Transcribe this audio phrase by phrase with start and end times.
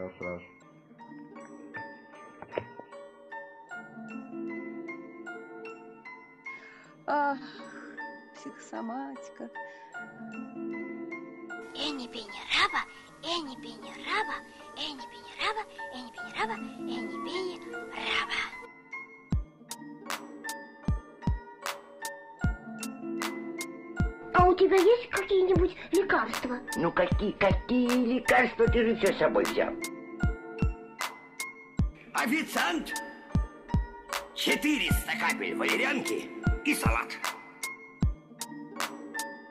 [0.00, 0.42] Раз, раз.
[7.06, 7.38] Ах,
[8.34, 9.50] психосоматика.
[11.74, 12.82] Эни пени раба,
[13.22, 14.36] эни пени раба,
[14.78, 18.59] эни пени раба, эни пени раба, эни пени
[24.70, 26.60] тебя есть какие-нибудь лекарства?
[26.76, 29.72] Ну какие, какие лекарства ты же все с собой взял?
[32.14, 32.92] Официант!
[34.34, 36.30] 400 капель валерьянки
[36.64, 37.10] и салат.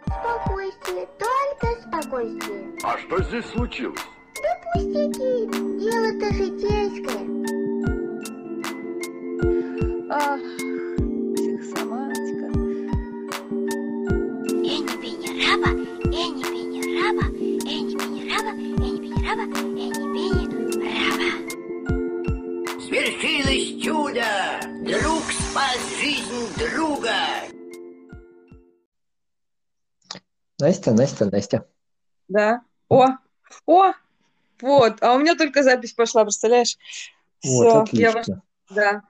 [0.05, 2.77] Спокойствие, только спокойствие.
[2.83, 4.01] А что здесь случилось?
[4.41, 5.47] Да пустяки,
[5.79, 7.29] дело-то житейское.
[10.11, 10.58] Ах,
[30.69, 31.65] Настя, Настя, Настя.
[32.27, 32.61] Да.
[32.89, 33.07] О,
[33.65, 33.93] о,
[34.61, 34.93] вот.
[35.01, 36.77] А у меня только запись пошла, представляешь?
[37.43, 38.43] Вот, Всё, я ваш- отлично.
[38.69, 39.01] Да.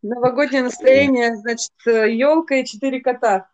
[0.00, 3.48] Новогоднее настроение, значит, елка и четыре кота.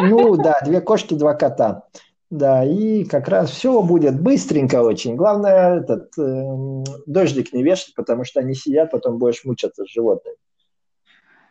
[0.00, 1.84] Ну да, две кошки, два кота.
[2.30, 5.14] Да, и как раз все будет быстренько очень.
[5.14, 10.36] Главное, этот эм, дождик не вешать, потому что они сидят, потом будешь мучаться с животными.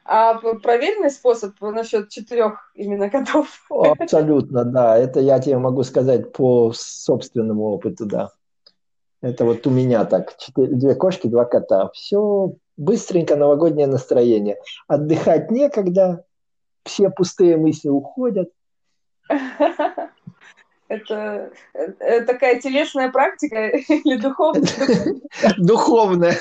[0.05, 3.47] А проверенный способ насчет четырех именно котов.
[3.69, 4.97] Абсолютно, да.
[4.97, 8.31] Это я тебе могу сказать по собственному опыту, да.
[9.21, 10.37] Это вот у меня так.
[10.37, 11.89] Четыре- две кошки, два кота.
[11.93, 14.57] Все быстренько новогоднее настроение.
[14.87, 16.25] Отдыхать некогда,
[16.83, 18.49] все пустые мысли уходят.
[20.94, 24.67] Это, э, такая телесная практика или духовная?
[25.58, 26.38] Духовное.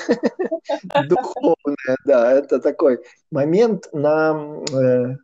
[1.07, 2.31] Духовное, да.
[2.31, 5.15] Это такой момент на, э,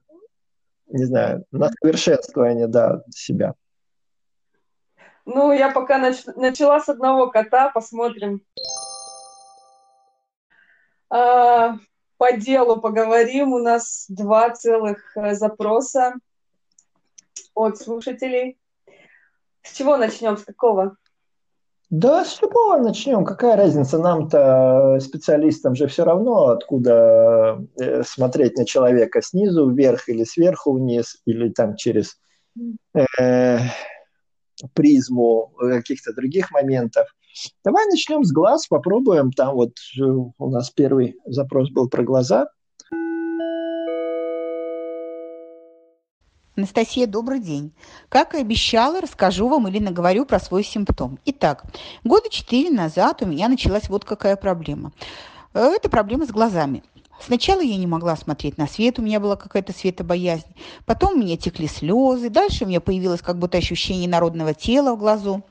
[0.88, 3.54] не знаю, на совершенствование, да, себя.
[5.26, 8.42] Ну, я пока нач- начала с одного кота, посмотрим.
[11.12, 11.76] А,
[12.18, 13.54] по делу поговорим.
[13.54, 16.16] У нас два целых э, запроса
[17.54, 18.58] от слушателей.
[19.70, 20.36] С чего начнем?
[20.36, 20.96] С какого?
[21.90, 23.24] Да, с любого начнем.
[23.24, 24.00] Какая разница?
[24.00, 30.74] Нам-то, э, специалистам же все равно, откуда э, смотреть на человека, снизу вверх или сверху
[30.74, 32.18] вниз, или там через
[32.96, 33.60] э,
[34.74, 37.08] призму каких-то других моментов.
[37.64, 39.32] Давай начнем с глаз, попробуем.
[39.32, 42.48] Там вот э, у нас первый запрос был про глаза.
[46.60, 47.72] Анастасия, добрый день.
[48.10, 51.18] Как и обещала, расскажу вам или наговорю про свой симптом.
[51.24, 51.64] Итак,
[52.04, 54.92] года четыре назад у меня началась вот какая проблема.
[55.54, 56.84] Э, Это проблема с глазами.
[57.26, 60.48] Сначала я не могла смотреть на свет, у меня была какая-то светобоязнь.
[60.86, 62.30] Потом у меня текли слезы.
[62.30, 65.46] Дальше у меня появилось как будто ощущение народного тела в глазу.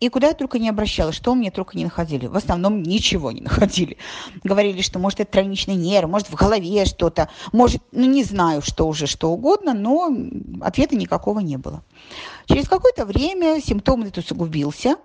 [0.00, 2.26] И куда я только не обращалась, что мне только не находили.
[2.26, 3.96] В основном ничего не находили.
[4.42, 8.86] Говорили, что может это тройничный нерв, может в голове что-то, может, ну не знаю, что
[8.86, 10.14] уже, что угодно, но
[10.60, 11.82] ответа никакого не было.
[12.46, 14.96] Через какое-то время симптом этот усугубился,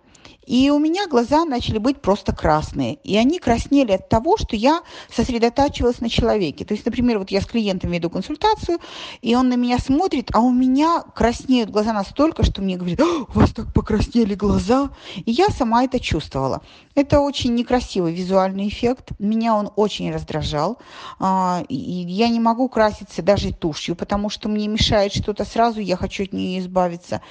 [0.50, 2.96] и у меня глаза начали быть просто красные.
[3.04, 4.82] И они краснели от того, что я
[5.16, 6.66] сосредотачивалась на человеке.
[6.66, 8.80] То есть, например, вот я с клиентом веду консультацию,
[9.22, 13.26] и он на меня смотрит, а у меня краснеют глаза настолько, что мне говорят, «А,
[13.32, 14.90] у вас так покраснели глаза.
[15.18, 16.64] И я сама это чувствовала.
[16.96, 19.12] Это очень некрасивый визуальный эффект.
[19.20, 20.80] Меня он очень раздражал.
[21.20, 25.96] А, И я не могу краситься даже тушью, потому что мне мешает что-то сразу, я
[25.96, 27.22] хочу от нее избавиться.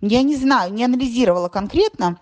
[0.00, 2.18] Я не знаю, не анализировала конкретно,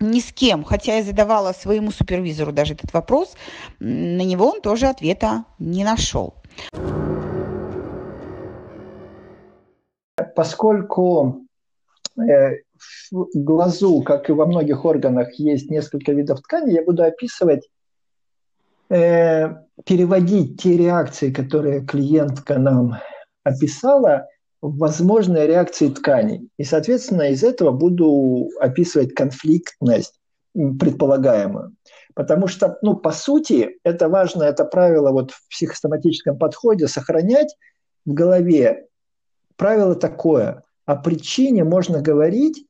[0.00, 3.34] ни с кем, хотя я задавала своему супервизору даже этот вопрос,
[3.78, 6.34] на него он тоже ответа не нашел.
[10.34, 11.46] Поскольку
[12.18, 12.56] э,
[13.10, 17.68] в глазу, как и во многих органах, есть несколько видов ткани, я буду описывать,
[18.88, 19.48] э,
[19.84, 22.98] переводить те реакции, которые клиентка нам
[23.44, 24.26] описала,
[24.60, 26.48] возможные реакции тканей.
[26.58, 30.18] И, соответственно, из этого буду описывать конфликтность
[30.54, 31.74] предполагаемую.
[32.14, 37.54] Потому что, ну, по сути, это важно, это правило вот в психосоматическом подходе сохранять
[38.06, 38.86] в голове.
[39.56, 40.62] Правило такое.
[40.86, 42.66] О причине можно говорить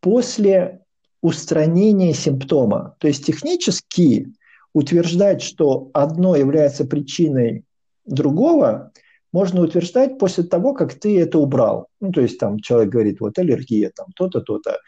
[0.00, 0.82] после
[1.22, 2.94] устранения симптома.
[2.98, 4.32] То есть технически
[4.72, 7.64] утверждать, что одно является причиной
[8.04, 8.92] другого,
[9.34, 11.88] можно утверждать после того, как ты это убрал.
[12.00, 14.78] Ну, то есть там человек говорит, вот аллергия, там то-то, то-то.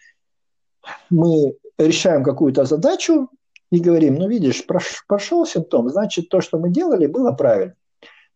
[1.11, 3.29] Мы решаем какую-то задачу
[3.73, 4.65] и говорим, ну видишь,
[5.09, 7.75] прошел симптом, значит то, что мы делали, было правильно.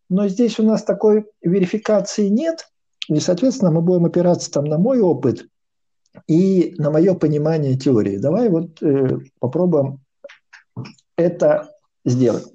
[0.09, 2.67] Но здесь у нас такой верификации нет,
[3.07, 5.47] и, соответственно, мы будем опираться там на мой опыт
[6.27, 8.17] и на мое понимание теории.
[8.17, 10.01] Давай вот э, попробуем
[11.15, 11.69] это
[12.03, 12.51] сделать.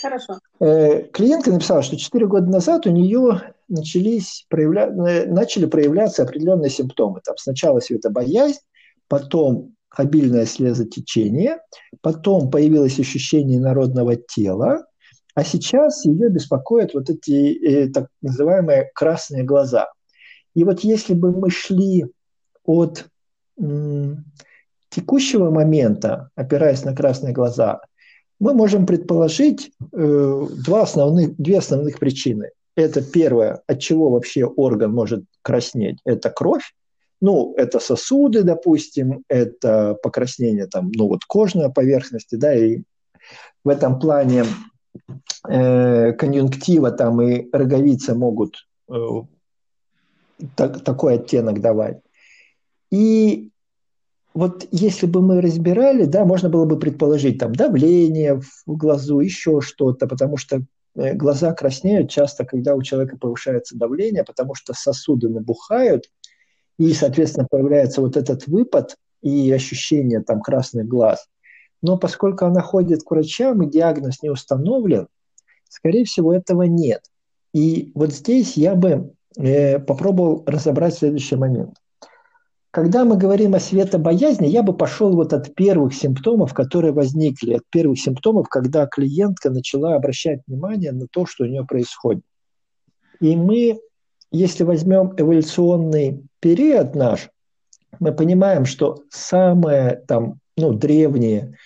[0.00, 0.38] Хорошо.
[0.64, 4.86] Э, клиентка написала, что 4 года назад у нее начались проявля...
[4.86, 7.20] Э, начали проявляться определенные симптомы.
[7.22, 8.60] Там сначала светобоязнь,
[9.06, 11.58] потом обильное слезотечение,
[12.00, 14.86] потом появилось ощущение народного тела,
[15.34, 19.88] а сейчас ее беспокоят вот эти э, так называемые красные глаза.
[20.54, 22.06] И вот если бы мы шли
[22.64, 23.04] от
[23.60, 24.24] м,
[24.88, 27.82] текущего момента, опираясь на красные глаза,
[28.44, 32.50] мы можем предположить э, два основных, две основных причины.
[32.76, 36.74] Это первое, от чего вообще орган может краснеть, это кровь.
[37.22, 42.82] Ну, это сосуды, допустим, это покраснение там, ну вот кожной поверхности, да, и
[43.64, 44.44] в этом плане
[45.48, 48.94] э, конъюнктива там и роговица могут э,
[50.54, 52.00] так, такой оттенок давать.
[52.90, 53.52] И
[54.34, 59.60] вот если бы мы разбирали, да, можно было бы предположить там давление в глазу, еще
[59.60, 60.62] что-то, потому что
[60.96, 66.10] э, глаза краснеют часто, когда у человека повышается давление, потому что сосуды набухают,
[66.78, 71.28] и, соответственно, появляется вот этот выпад и ощущение там красных глаз.
[71.80, 75.06] Но поскольку она ходит к врачам и диагноз не установлен,
[75.68, 77.02] скорее всего, этого нет.
[77.52, 81.76] И вот здесь я бы э, попробовал разобрать следующий момент.
[82.74, 87.62] Когда мы говорим о светобоязни, я бы пошел вот от первых симптомов, которые возникли, от
[87.70, 92.24] первых симптомов, когда клиентка начала обращать внимание на то, что у нее происходит.
[93.20, 93.78] И мы,
[94.32, 97.30] если возьмем эволюционный период наш,
[98.00, 101.56] мы понимаем, что самые там, ну, древние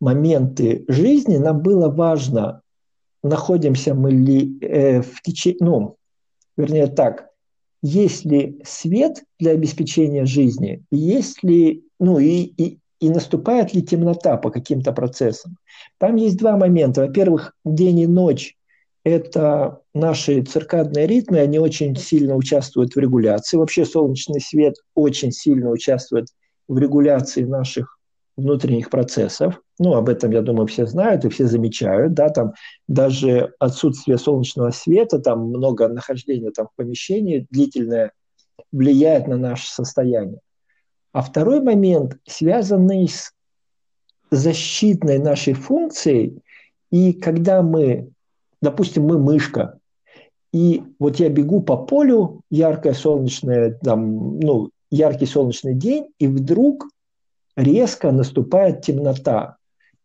[0.00, 2.62] моменты жизни нам было важно,
[3.22, 5.96] находимся мы ли э, в течение, ну,
[6.56, 7.27] вернее так,
[7.82, 14.36] есть ли свет для обеспечения жизни, есть ли, ну и, и, и наступает ли темнота
[14.36, 15.56] по каким-то процессам.
[15.98, 17.02] Там есть два момента.
[17.02, 18.56] Во-первых, день и ночь–
[19.04, 23.56] это наши циркадные ритмы, они очень сильно участвуют в регуляции.
[23.56, 26.26] Вообще солнечный свет очень сильно участвует
[26.66, 27.97] в регуляции наших
[28.38, 29.60] внутренних процессов.
[29.80, 32.52] Ну, об этом, я думаю, все знают и все замечают, да, там
[32.86, 38.12] даже отсутствие солнечного света, там много нахождения там в помещении длительное
[38.70, 40.38] влияет на наше состояние.
[41.12, 43.32] А второй момент, связанный с
[44.30, 46.42] защитной нашей функцией,
[46.90, 48.10] и когда мы,
[48.62, 49.78] допустим, мы мышка,
[50.52, 56.86] и вот я бегу по полю, яркое солнечное, там, ну, яркий солнечный день, и вдруг
[57.58, 59.56] резко наступает темнота.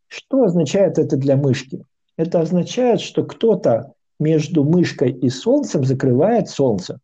[0.07, 1.85] Что означает это для мышки?
[2.17, 6.99] Это означает, что кто-то между мышкой и солнцем закрывает солнце.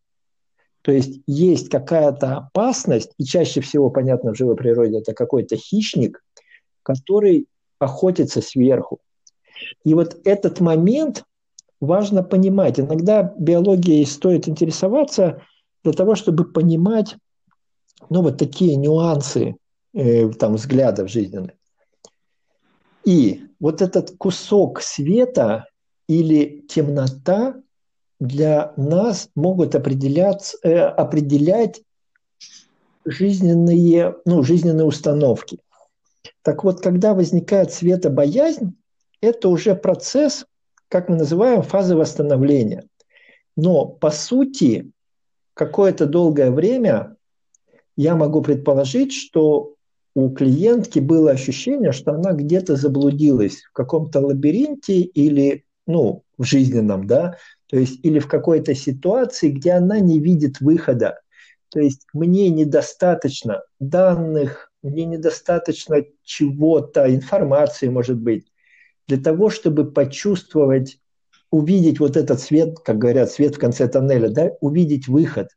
[0.81, 6.23] То есть есть какая-то опасность, и чаще всего, понятно, в живой природе это какой-то хищник,
[6.83, 7.47] который
[7.77, 8.99] охотится сверху.
[9.83, 11.25] И вот этот момент
[11.79, 12.79] важно понимать.
[12.79, 15.43] Иногда биологией стоит интересоваться
[15.83, 17.17] для того, чтобы понимать
[18.09, 19.55] ну, вот такие нюансы
[19.93, 21.51] э, там, взглядов жизненных.
[23.05, 25.67] И вот этот кусок света
[26.07, 27.55] или темнота
[28.19, 31.81] для нас могут определять, э, определять
[33.05, 35.59] жизненные, ну, жизненные установки.
[36.41, 38.75] Так вот, когда возникает светобоязнь,
[39.21, 40.45] это уже процесс,
[40.87, 42.85] как мы называем, фазы восстановления.
[43.55, 44.91] Но по сути,
[45.53, 47.15] какое-то долгое время
[47.97, 49.75] я могу предположить, что
[50.15, 57.07] у клиентки было ощущение, что она где-то заблудилась в каком-то лабиринте или, ну, в жизненном,
[57.07, 57.37] да,
[57.67, 61.19] то есть или в какой-то ситуации, где она не видит выхода.
[61.69, 68.51] То есть мне недостаточно данных, мне недостаточно чего-то, информации, может быть,
[69.07, 70.99] для того, чтобы почувствовать,
[71.51, 75.49] увидеть вот этот свет, как говорят, свет в конце тоннеля, да, увидеть выход.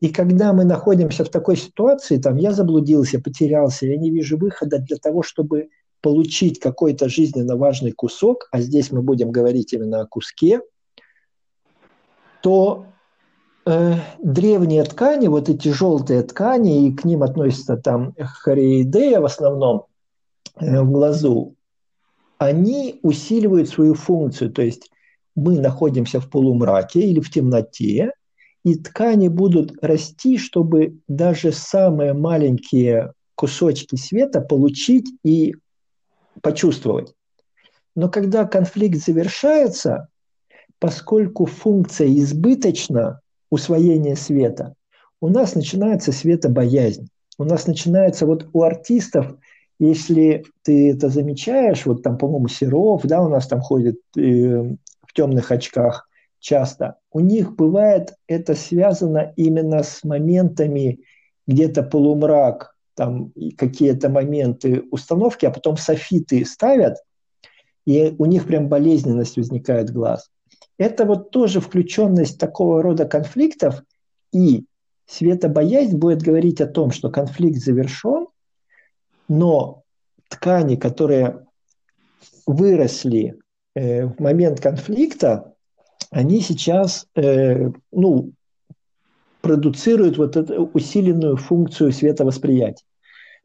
[0.00, 4.78] И когда мы находимся в такой ситуации, там я заблудился, потерялся, я не вижу выхода
[4.78, 5.70] для того, чтобы
[6.02, 10.60] получить какой-то жизненно важный кусок, а здесь мы будем говорить именно о куске,
[12.42, 12.86] то
[13.64, 19.86] э, древние ткани, вот эти желтые ткани, и к ним относятся там хореидея в основном
[20.60, 21.54] э, в глазу,
[22.38, 24.90] они усиливают свою функцию, то есть
[25.34, 28.12] мы находимся в полумраке или в темноте,
[28.66, 35.54] и ткани будут расти, чтобы даже самые маленькие кусочки света получить и
[36.42, 37.14] почувствовать.
[37.94, 40.08] Но когда конфликт завершается,
[40.80, 43.20] поскольку функция избыточна,
[43.50, 44.74] усвоение света,
[45.20, 47.06] у нас начинается светобоязнь.
[47.38, 49.36] У нас начинается вот у артистов,
[49.78, 55.12] если ты это замечаешь, вот там, по-моему, Серов, да, у нас там ходит э, в
[55.14, 56.08] темных очках
[56.46, 61.00] часто, у них бывает это связано именно с моментами
[61.48, 66.98] где-то полумрак, там какие-то моменты установки, а потом софиты ставят,
[67.84, 70.30] и у них прям болезненность возникает глаз.
[70.78, 73.82] Это вот тоже включенность такого рода конфликтов,
[74.32, 74.66] и
[75.06, 78.28] светобоязнь будет говорить о том, что конфликт завершен,
[79.28, 79.82] но
[80.28, 81.44] ткани, которые
[82.46, 83.40] выросли
[83.74, 85.55] э, в момент конфликта,
[86.16, 88.32] они сейчас э, ну,
[89.42, 92.86] продуцируют вот эту усиленную функцию световосприятия.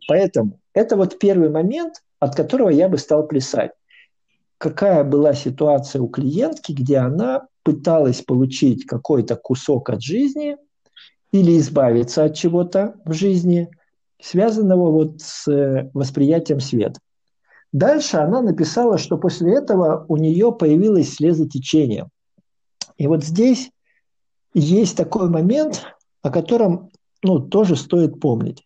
[0.08, 3.72] Поэтому это вот первый момент, от которого я бы стал плясать.
[4.58, 10.56] Какая была ситуация у клиентки, где она пыталась получить какой-то кусок от жизни
[11.34, 13.68] или избавиться от чего-то в жизни,
[14.22, 17.02] связанного вот с э, восприятием света.
[17.74, 22.08] Дальше она написала, что после этого у нее появилось слезотечение.
[23.02, 23.72] И вот здесь
[24.54, 25.88] есть такой момент,
[26.22, 26.92] о котором
[27.24, 28.64] ну, тоже стоит помнить.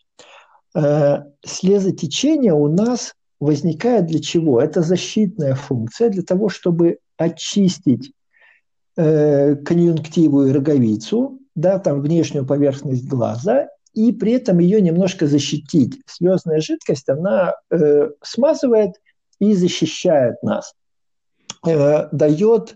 [0.75, 4.59] Э, слезотечение у нас возникает для чего?
[4.59, 8.11] Это защитная функция для того, чтобы очистить
[8.97, 16.01] э, конъюнктиву и роговицу, да, там внешнюю поверхность глаза, и при этом ее немножко защитить.
[16.07, 18.95] Слезная жидкость, она э, смазывает
[19.39, 20.73] и защищает нас,
[21.65, 22.75] э, дает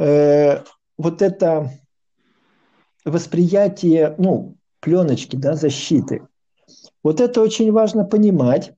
[0.00, 0.58] э,
[0.98, 1.70] вот это
[3.04, 6.26] восприятие, ну, пленочки, да, защиты.
[7.02, 8.72] Вот это очень важно понимать.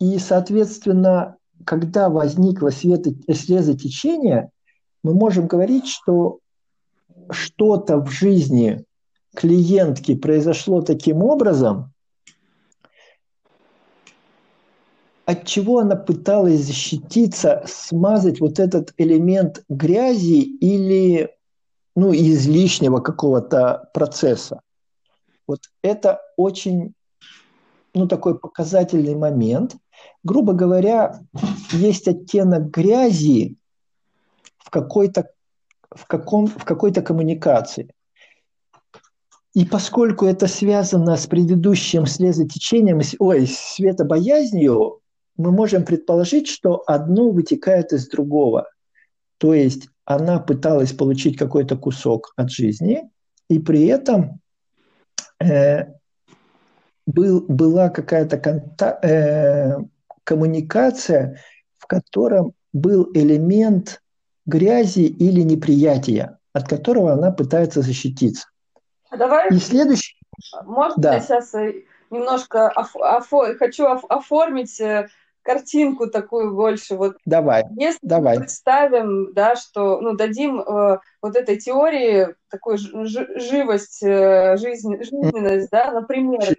[0.00, 4.50] И, соответственно, когда возникло слезотечение,
[5.02, 6.40] мы можем говорить, что
[7.30, 8.84] что-то в жизни
[9.34, 11.92] клиентки произошло таким образом,
[15.26, 21.37] от чего она пыталась защититься, смазать вот этот элемент грязи или
[21.98, 24.60] ну, излишнего какого-то процесса.
[25.48, 26.94] Вот это очень
[27.92, 29.74] ну, такой показательный момент.
[30.22, 31.20] Грубо говоря,
[31.72, 33.56] есть оттенок грязи
[34.58, 35.28] в какой-то
[35.90, 37.90] в, каком, в какой-то коммуникации.
[39.54, 45.00] И поскольку это связано с предыдущим слезотечением, ой, светобоязнью,
[45.36, 48.68] мы можем предположить, что одно вытекает из другого.
[49.38, 53.10] То есть она пыталась получить какой-то кусок от жизни,
[53.50, 54.40] и при этом
[55.38, 55.84] э,
[57.06, 59.76] был, была какая-то конта- э,
[60.24, 61.42] коммуникация,
[61.76, 64.00] в котором был элемент
[64.46, 68.48] грязи или неприятия, от которого она пытается защититься.
[69.10, 69.50] А давай.
[69.50, 70.16] И следующий.
[70.64, 71.14] Можно да.
[71.16, 75.08] я сейчас э, немножко оф- оф- хочу оф- оформить э,
[75.48, 76.94] картинку такую больше.
[76.94, 77.64] Вот давай.
[77.78, 78.36] Если давай.
[78.36, 85.90] представим, да, что, ну, дадим э, вот этой теории такую живость, э, жизнь, жизненность, да,
[85.90, 86.54] например,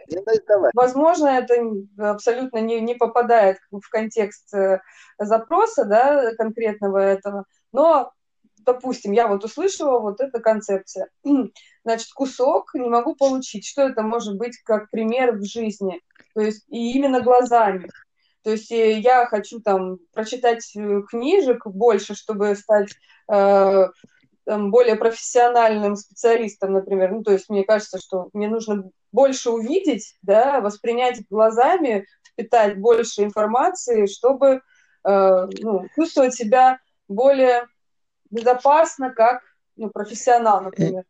[0.47, 0.71] давай.
[0.73, 1.53] возможно, это
[1.99, 4.79] абсолютно не, не попадает в контекст э,
[5.19, 8.11] запроса, да, конкретного этого, но
[8.65, 11.09] допустим, я вот услышала вот эта концепция.
[11.85, 13.65] Значит, кусок не могу получить.
[13.65, 16.01] Что это может быть как пример в жизни?
[16.35, 17.89] То есть и именно глазами.
[18.43, 22.89] То есть э, я хочу там прочитать э, книжек больше, чтобы стать
[23.31, 23.87] э,
[24.45, 27.11] там, более профессиональным специалистом, например.
[27.11, 33.23] Ну, то есть мне кажется, что мне нужно больше увидеть, да, воспринять глазами, впитать больше
[33.23, 34.61] информации, чтобы
[35.03, 37.67] э, ну, чувствовать себя более
[38.29, 39.41] безопасно, как
[39.75, 41.03] ну, профессионал, например.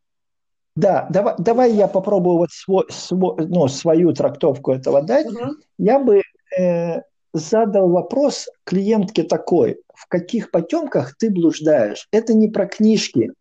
[0.76, 5.28] Да, давай, давай я попробую вот свой, свой, ну, свою трактовку этого дать.
[5.28, 5.56] Угу.
[5.78, 6.22] Я бы
[6.58, 7.02] э,
[7.34, 12.08] задал вопрос клиентке такой, в каких потемках ты блуждаешь?
[12.12, 13.32] Это не про книжки,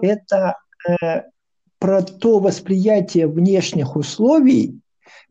[0.00, 0.56] это
[0.88, 1.22] э,
[1.78, 4.80] про то восприятие внешних условий,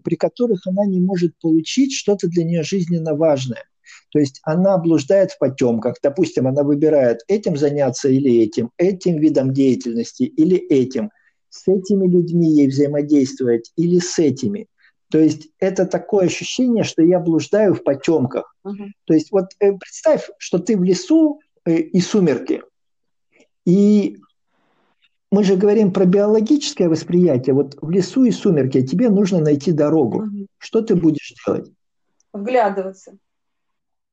[0.03, 3.63] при которых она не может получить что-то для нее жизненно важное.
[4.11, 5.95] То есть она блуждает в потемках.
[6.01, 11.11] Допустим, она выбирает этим заняться или этим, этим видом деятельности или этим,
[11.49, 14.67] с этими людьми ей взаимодействовать или с этими.
[15.09, 18.55] То есть это такое ощущение, что я блуждаю в потемках.
[18.65, 18.89] Uh-huh.
[19.05, 22.61] То есть вот э, представь, что ты в лесу э, и сумерки.
[23.65, 24.17] И
[25.31, 27.53] мы же говорим про биологическое восприятие.
[27.53, 30.23] Вот в лесу и сумерки тебе нужно найти дорогу.
[30.23, 30.47] Угу.
[30.57, 31.71] Что ты будешь делать?
[32.33, 33.17] Вглядываться.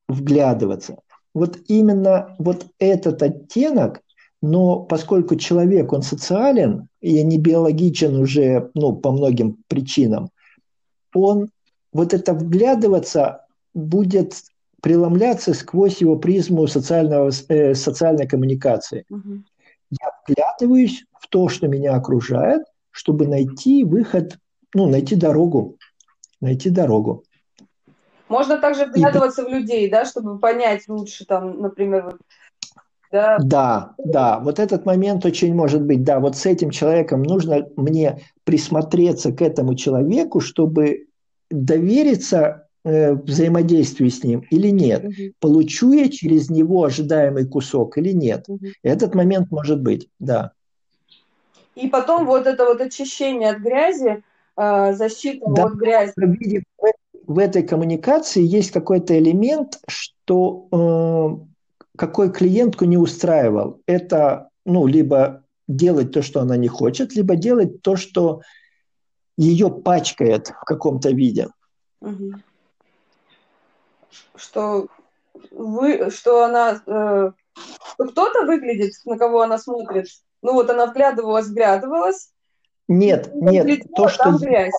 [0.09, 0.99] Вглядываться.
[1.35, 4.01] Вот именно вот этот оттенок,
[4.41, 10.31] но поскольку человек, он социален и не биологичен уже ну, по многим причинам,
[11.17, 11.49] он
[11.93, 14.35] вот это вглядываться будет
[14.83, 19.05] преломляться сквозь его призму социального, э, социальной коммуникации.
[19.11, 19.43] Угу.
[19.91, 24.39] Я вглядываюсь в то, что меня окружает, чтобы найти выход,
[24.75, 25.77] ну, найти дорогу.
[26.41, 27.25] Найти дорогу.
[28.29, 29.45] Можно также вглядываться И...
[29.47, 32.17] в людей, да, чтобы понять лучше, там, например, вот,
[33.13, 33.39] да.
[33.41, 38.21] да, да, вот этот момент очень может быть, да, вот с этим человеком нужно мне
[38.45, 41.06] присмотреться к этому человеку, чтобы
[41.51, 45.33] довериться э, взаимодействию с ним или нет, угу.
[45.41, 48.45] получу я через него ожидаемый кусок или нет.
[48.49, 48.67] Угу.
[48.83, 50.53] Этот момент может быть, да.
[51.75, 54.23] И потом вот это вот очищение от грязи,
[54.57, 56.13] э, защита да, от грязи.
[56.17, 56.63] Видим,
[57.27, 61.47] в этой коммуникации есть какой-то элемент, что э,
[61.97, 63.81] какой клиентку не устраивал.
[63.87, 68.43] Это, ну, либо делать то, что она не хочет, либо делать то, что
[69.37, 71.49] ее пачкает в каком-то виде.
[72.01, 72.33] Угу.
[74.35, 74.87] Что
[75.51, 77.33] вы, что она, э,
[77.99, 80.07] кто-то выглядит, на кого она смотрит,
[80.43, 82.31] ну вот она вглядывалась, вглядывалась.
[82.89, 84.73] Нет, нет, то, что, грязь.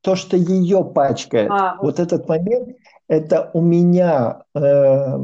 [0.00, 1.50] то, что ее пачкает.
[1.50, 1.82] А, вот.
[1.82, 5.18] вот этот момент, это у меня э,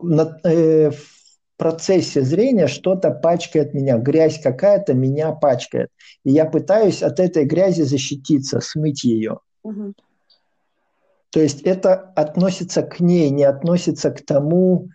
[0.00, 1.17] на, э, в
[1.58, 5.90] процессе зрения что-то пачкает меня, грязь какая-то меня пачкает.
[6.24, 9.40] И я пытаюсь от этой грязи защититься, смыть ее.
[9.64, 9.92] Угу.
[11.30, 14.88] То есть это относится к ней, не относится к тому,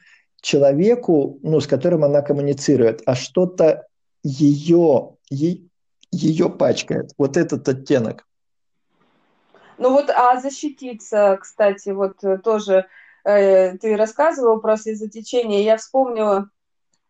[0.43, 3.87] человеку, ну, с которым она коммуницирует, а что-то
[4.23, 5.61] ее, е,
[6.11, 7.11] ее пачкает.
[7.17, 8.27] Вот этот оттенок.
[9.77, 12.85] Ну вот, а защититься, кстати, вот э, тоже
[13.23, 16.49] э, ты рассказывал про слезотечение, я вспомнила,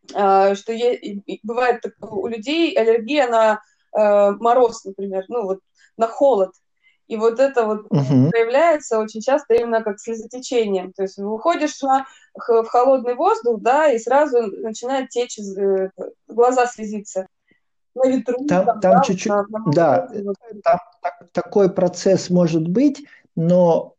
[0.10, 3.62] что е- бывает у людей аллергия на
[3.96, 5.60] э, мороз, например, ну вот
[5.98, 6.52] на холод.
[7.08, 8.30] И вот это вот угу.
[8.30, 10.92] проявляется очень часто именно как слезотечение.
[10.96, 15.90] То есть выходишь на, в холодный воздух, да, и сразу начинает течь, э,
[16.28, 17.28] глаза слезиться.
[17.94, 18.46] На ветру.
[18.48, 20.36] Там, там, там чуть-чуть, на, на да, вот.
[20.64, 23.94] там так, такой процесс может быть, но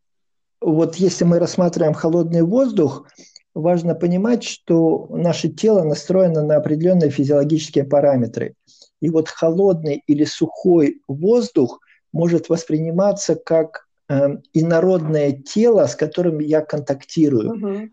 [0.60, 3.06] вот если мы рассматриваем холодный воздух,
[3.54, 8.54] важно понимать, что наше тело настроено на определенные физиологические параметры.
[9.00, 11.80] И вот холодный или сухой воздух
[12.12, 17.50] может восприниматься как э, инородное тело, с которым я контактирую.
[17.50, 17.88] Угу.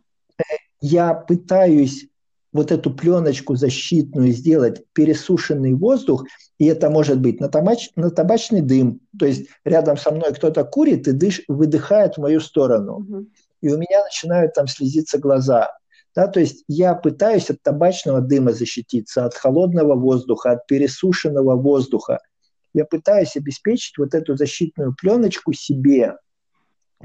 [0.82, 2.08] Я пытаюсь
[2.54, 6.26] вот эту пленочку защитную сделать пересушенный воздух,
[6.58, 10.63] и это может быть на, табач, на табачный дым, то есть рядом со мной кто-то
[10.63, 13.26] курит и дыш, выдыхает в мою сторону, угу.
[13.62, 15.71] И у меня начинают там слезиться глаза.
[16.13, 22.19] Да, то есть я пытаюсь от табачного дыма защититься, от холодного воздуха, от пересушенного воздуха
[22.74, 26.17] я пытаюсь обеспечить вот эту защитную пленочку себе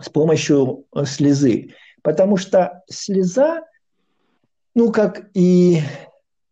[0.01, 1.75] с помощью э, слезы.
[2.03, 3.63] Потому что слеза,
[4.75, 5.81] ну, как и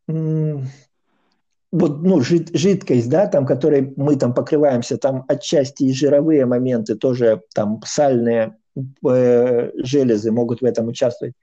[0.06, 6.94] вот, ну, жид, жидкость, да, там, которой мы там покрываемся, там отчасти и жировые моменты,
[6.94, 11.34] тоже там сальные э, железы могут в этом участвовать.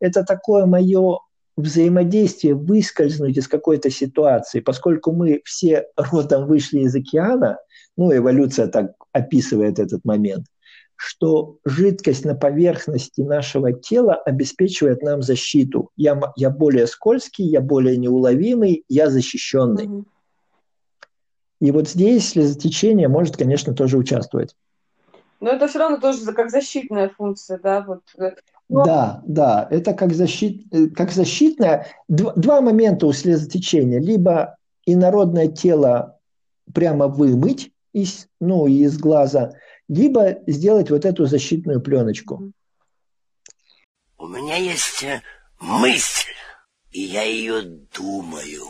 [0.00, 1.18] Это такое мое
[1.56, 7.58] взаимодействие выскользнуть из какой-то ситуации, поскольку мы все родом вышли из океана,
[7.96, 10.46] ну, эволюция так описывает этот момент,
[10.96, 15.90] что жидкость на поверхности нашего тела обеспечивает нам защиту.
[15.96, 19.86] Я, я более скользкий, я более неуловимый, я защищенный.
[19.86, 20.04] Mm-hmm.
[21.60, 24.54] И вот здесь слезотечение может, конечно, тоже участвовать.
[25.40, 28.34] Но это все равно тоже как защитная функция, да, вот э,
[28.70, 28.84] но...
[28.84, 31.88] Да, да, это как, защит, э, как защитное.
[32.08, 33.98] Два, два момента у слезотечения.
[33.98, 36.20] Либо инородное тело
[36.72, 39.54] прямо вымыть из, ну, из глаза,
[39.88, 42.52] либо сделать вот эту защитную пленочку.
[44.18, 45.20] У меня есть э,
[45.58, 46.30] мысль,
[46.92, 48.66] и я ее думаю.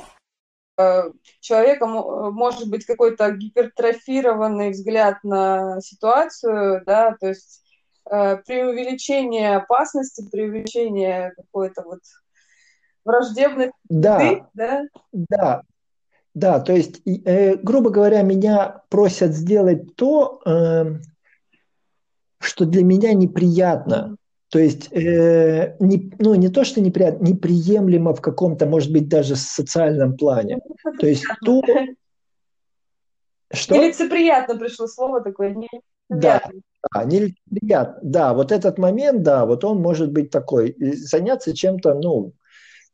[0.81, 7.63] Э, человека может быть какой-то гипертрофированный взгляд на ситуацию, да, то есть
[8.11, 12.01] э, преувеличение опасности, преувеличение какой-то вот
[13.05, 15.63] враждебной да, да, да,
[16.35, 20.85] да, то есть, э, грубо говоря, меня просят сделать то, э,
[22.39, 24.17] что для меня неприятно.
[24.51, 29.37] То есть, э, не, ну, не то, что неприятно, неприемлемо в каком-то, может быть, даже
[29.37, 30.59] социальном плане.
[30.99, 31.63] То есть, то...
[33.53, 33.77] Что?
[33.77, 35.57] Нелицеприятно пришло слово такое.
[36.09, 36.43] Да,
[36.93, 38.01] да, нелицеприятно.
[38.03, 40.75] Да, вот этот момент, да, вот он может быть такой.
[40.79, 42.33] Заняться чем-то, ну,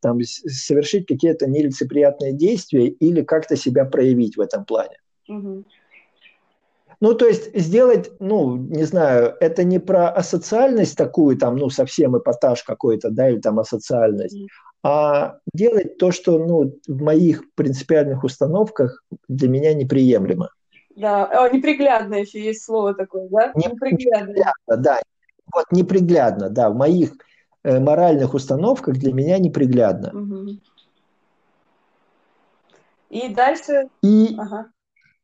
[0.00, 4.98] там, совершить какие-то нелицеприятные действия или как-то себя проявить в этом плане.
[5.28, 5.64] Угу.
[7.00, 12.16] Ну, то есть сделать, ну, не знаю, это не про асоциальность такую, там, ну, совсем
[12.16, 14.36] эпатаж какой-то, да, или там асоциальность,
[14.82, 20.50] а делать то, что, ну, в моих принципиальных установках для меня неприемлемо.
[20.94, 23.52] Да, О, неприглядно еще есть слово такое, да?
[23.54, 24.28] Неприглядно.
[24.28, 25.00] неприглядно да.
[25.52, 27.12] Вот неприглядно, да, в моих
[27.62, 30.18] э, моральных установках для меня неприглядно.
[30.18, 30.58] Угу.
[33.10, 33.88] И дальше...
[34.02, 34.34] И...
[34.38, 34.70] Ага.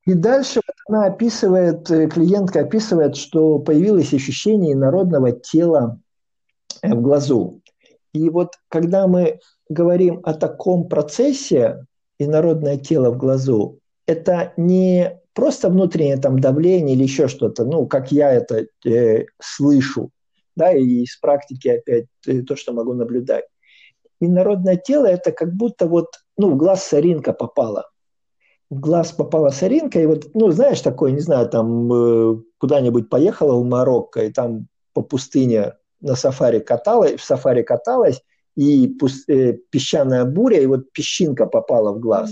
[0.04, 6.00] И дальше она описывает, э, клиентка описывает, что появилось ощущение народного тела
[6.82, 7.60] э, в глазу.
[8.12, 9.38] И вот когда мы
[9.68, 11.86] говорим о таком процессе,
[12.18, 18.10] инородное тело в глазу, это не просто внутреннее там давление или еще что-то, ну, как
[18.10, 20.10] я это э, слышу,
[20.56, 23.44] да, и из практики опять э, то, что могу наблюдать.
[24.20, 27.91] Инородное тело– это как будто вот, ну, в глаз соринка попала
[28.72, 33.54] в глаз попала соринка, и вот, ну, знаешь, такое, не знаю, там э, куда-нибудь поехала
[33.60, 38.22] в Марокко, и там по пустыне на сафари каталась, в сафари каталась,
[38.56, 42.30] и пуст, э, песчаная буря, и вот песчинка попала в глаз.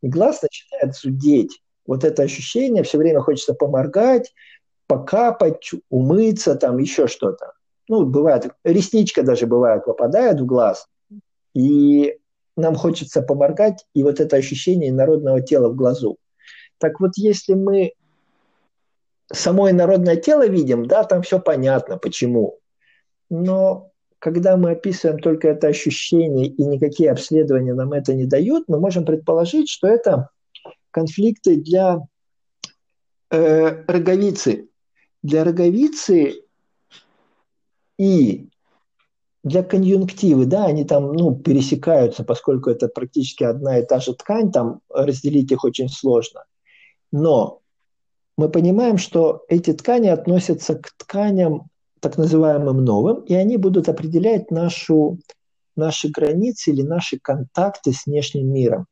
[0.00, 1.60] И глаз начинает зудеть.
[1.88, 4.32] Вот это ощущение, все время хочется поморгать,
[4.86, 7.54] покапать, умыться, там еще что-то.
[7.88, 10.86] Ну, бывает, ресничка даже бывает, попадает в глаз,
[11.52, 12.16] и
[12.60, 16.18] нам хочется поморгать, и вот это ощущение народного тела в глазу.
[16.78, 17.92] Так вот, если мы
[19.32, 22.58] само инородное тело видим, да, там все понятно, почему.
[23.28, 28.78] Но когда мы описываем только это ощущение, и никакие обследования нам это не дают, мы
[28.78, 30.28] можем предположить, что это
[30.90, 32.00] конфликты для
[33.30, 34.68] э, роговицы.
[35.22, 36.42] Для роговицы
[37.98, 38.48] и
[39.42, 44.52] для конъюнктивы, да, они там, ну, пересекаются, поскольку это практически одна и та же ткань,
[44.52, 46.44] там разделить их очень сложно.
[47.10, 47.60] Но
[48.36, 51.68] мы понимаем, что эти ткани относятся к тканям
[52.00, 55.18] так называемым новым, и они будут определять нашу,
[55.76, 58.86] наши границы или наши контакты с внешним миром.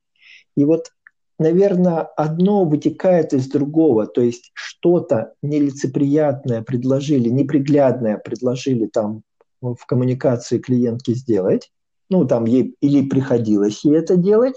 [0.57, 0.93] И вот,
[1.39, 9.23] наверное, одно вытекает из другого, то есть что-то нелицеприятное предложили, неприглядное предложили там
[9.61, 11.71] в коммуникации клиентки сделать,
[12.11, 14.55] ну, там ей или приходилось ей это делать,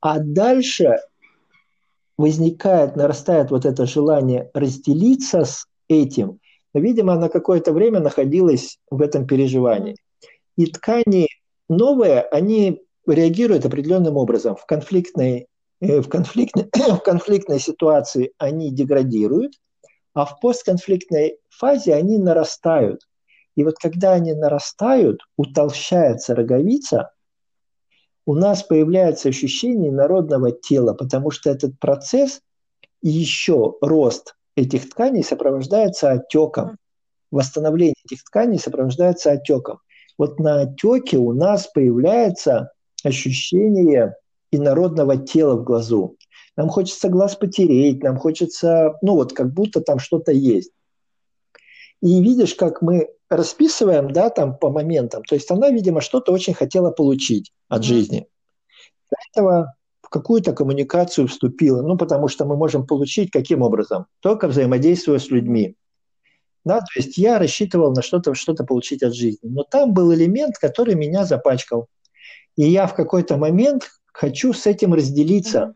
[0.00, 0.98] а дальше
[2.16, 6.40] возникает, нарастает вот это желание разделиться с этим.
[6.72, 9.96] Видимо, она какое-то время находилась в этом переживании.
[10.56, 11.28] И ткани
[11.68, 14.56] новые, они реагируют определенным образом.
[14.56, 15.46] В конфликтной,
[15.80, 19.54] э, в конфликтной, в конфликтной ситуации они деградируют,
[20.14, 23.00] а в постконфликтной фазе они нарастают.
[23.56, 27.10] И вот когда они нарастают, утолщается роговица,
[28.26, 32.40] у нас появляется ощущение народного тела, потому что этот процесс
[33.02, 36.78] и еще рост этих тканей сопровождается отеком.
[37.30, 39.80] Восстановление этих тканей сопровождается отеком.
[40.16, 42.70] Вот на отеке у нас появляется
[43.02, 44.16] ощущение
[44.50, 46.16] инородного тела в глазу.
[46.56, 50.70] Нам хочется глаз потереть, нам хочется, ну вот как будто там что-то есть.
[52.00, 55.22] И видишь, как мы расписываем, да, там по моментам.
[55.24, 57.84] То есть она, видимо, что-то очень хотела получить от mm-hmm.
[57.84, 58.26] жизни.
[59.10, 61.82] Для этого в какую-то коммуникацию вступила.
[61.82, 64.06] Ну, потому что мы можем получить каким образом?
[64.20, 65.76] Только взаимодействуя с людьми.
[66.64, 69.48] Да, то есть я рассчитывал на что-то что получить от жизни.
[69.48, 71.88] Но там был элемент, который меня запачкал.
[72.56, 75.74] И я в какой-то момент хочу с этим разделиться.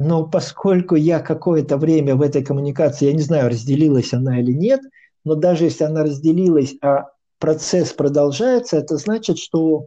[0.00, 4.80] Но поскольку я какое-то время в этой коммуникации, я не знаю, разделилась она или нет–
[5.24, 9.86] но даже если она разделилась, а процесс продолжается, это значит, что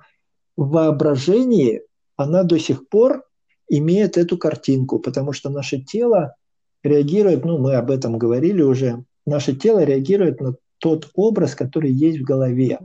[0.58, 1.82] в воображении
[2.16, 3.24] она до сих пор
[3.68, 6.36] имеет эту картинку, потому что наше тело
[6.84, 12.20] реагирует, ну, мы об этом говорили уже, наше тело реагирует на тот образ, который есть
[12.20, 12.80] в голове.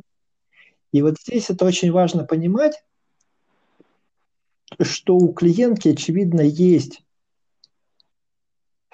[0.92, 2.82] И вот здесь это очень важно понимать,
[4.80, 7.02] что у клиентки, очевидно, есть,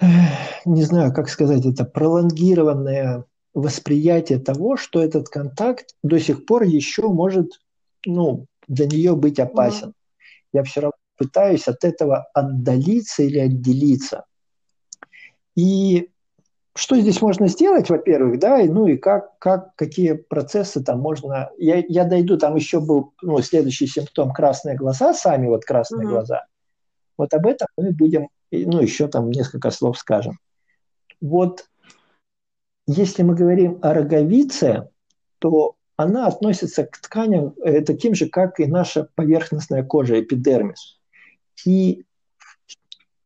[0.01, 3.25] не знаю, как сказать это, пролонгированная
[3.57, 7.59] восприятие того, что этот контакт до сих пор еще может
[8.05, 9.89] ну, для нее быть опасен.
[9.89, 10.53] Mm-hmm.
[10.53, 14.25] Я все равно пытаюсь от этого отдалиться или отделиться.
[15.55, 16.11] И
[16.75, 21.49] что здесь можно сделать, во-первых, да, и, ну и как, как, какие процессы там можно...
[21.57, 26.11] Я, я дойду, там еще был ну, следующий симптом красные глаза, сами вот красные mm-hmm.
[26.11, 26.45] глаза.
[27.17, 30.37] Вот об этом мы будем, ну еще там несколько слов скажем.
[31.19, 31.65] Вот
[32.87, 34.89] если мы говорим о роговице,
[35.39, 40.99] то она относится к тканям э, таким же, как и наша поверхностная кожа, эпидермис.
[41.65, 42.05] И
[42.37, 42.77] в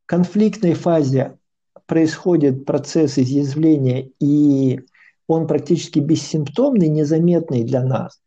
[0.08, 1.38] конфликтной фазе
[1.86, 4.82] происходит процесс изъязвления, и
[5.28, 8.22] он практически бессимптомный, незаметный для нас.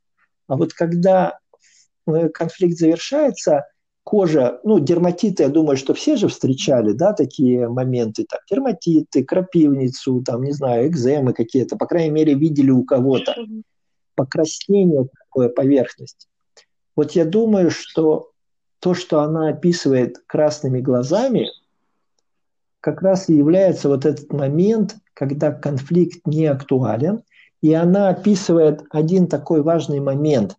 [0.46, 1.38] А вот когда
[2.06, 3.64] э, конфликт завершается,
[4.04, 10.22] кожа, ну, дерматиты, я думаю, что все же встречали, да, такие моменты, там, дерматиты, крапивницу,
[10.22, 13.34] там, не знаю, экземы какие-то, по крайней мере, видели у кого-то.
[14.14, 16.28] Покраснение такое поверхность.
[16.94, 18.30] Вот я думаю, что
[18.78, 21.48] то, что она описывает красными глазами–
[22.84, 27.22] как раз и является вот этот момент, когда конфликт не актуален,
[27.62, 30.58] и она описывает один такой важный момент.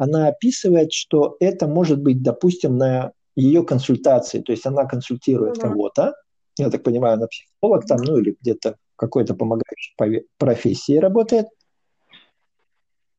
[0.00, 5.60] Она описывает, что это может быть, допустим, на ее консультации, то есть она консультирует mm-hmm.
[5.60, 6.14] кого-то,
[6.56, 11.48] я так понимаю, она психолог там, ну или где-то какой-то помогающей профессии работает.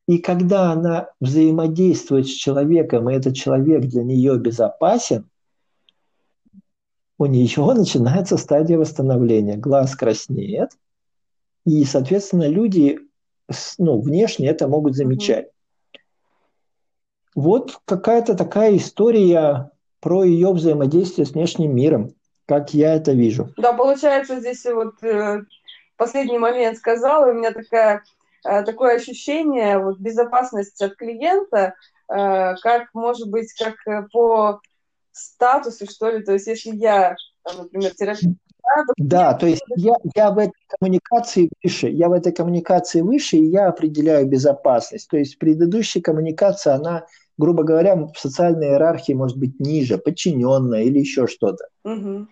[0.07, 5.29] И когда она взаимодействует с человеком, и этот человек для нее безопасен,
[7.19, 9.55] у нее начинается стадия восстановления.
[9.55, 10.71] Глаз краснеет,
[11.63, 12.97] и, соответственно, люди
[13.77, 15.51] ну, внешне это могут замечать.
[17.35, 22.13] Вот какая-то такая история про ее взаимодействие с внешним миром,
[22.45, 23.49] как я это вижу.
[23.57, 25.41] Да, получается, здесь вот э,
[25.95, 28.03] последний момент сказала, у меня такая,
[28.43, 31.75] э, такое ощущение, вот безопасность от клиента,
[32.09, 34.59] э, как, может быть, как э, по
[35.11, 36.23] статусе, что ли.
[36.23, 38.37] То есть, если я, там, например, терапевт,
[38.97, 43.45] да, то есть я, я в этой коммуникации выше, я в этой коммуникации выше, и
[43.45, 45.09] я определяю безопасность.
[45.09, 47.05] То есть предыдущая коммуникация, она,
[47.41, 51.67] грубо говоря, в социальной иерархии может быть ниже, подчиненная или еще что-то.
[51.83, 52.27] Угу.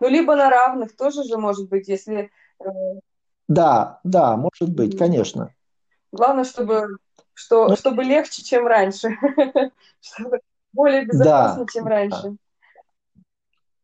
[0.00, 2.30] Ну, либо на равных тоже же может быть, если...
[2.58, 2.64] Э,
[3.46, 5.54] да, да, может быть, конечно.
[6.12, 6.96] Главное, чтобы,
[7.34, 9.10] что, ну, чтобы легче, чем раньше.
[10.72, 12.22] Более безопасно, да, чем раньше.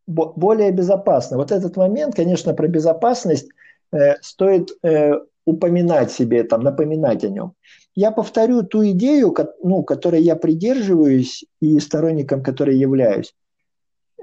[0.07, 0.25] Да.
[0.35, 1.37] Более безопасно.
[1.37, 3.51] Вот этот момент, конечно, про безопасность
[3.93, 5.13] э, стоит э,
[5.45, 7.55] упоминать себе, там, напоминать о нем.
[7.99, 13.35] Я повторю ту идею, ну, которой я придерживаюсь и сторонником которой являюсь.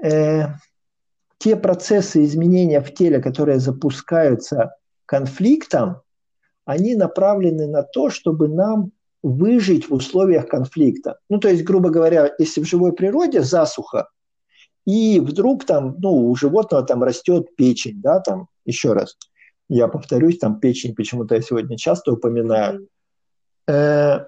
[0.02, 0.46] Э,
[1.36, 6.00] те процессы изменения в теле, которые запускаются конфликтом,
[6.64, 11.18] они направлены на то, чтобы нам выжить в условиях конфликта.
[11.28, 14.08] Ну, то есть, грубо говоря, если в живой природе засуха,
[14.86, 19.18] и вдруг там, ну, у животного там растет печень, да, там, еще раз,
[19.68, 22.88] я повторюсь, там печень почему-то я сегодня часто упоминаю.
[23.68, 24.26] Э,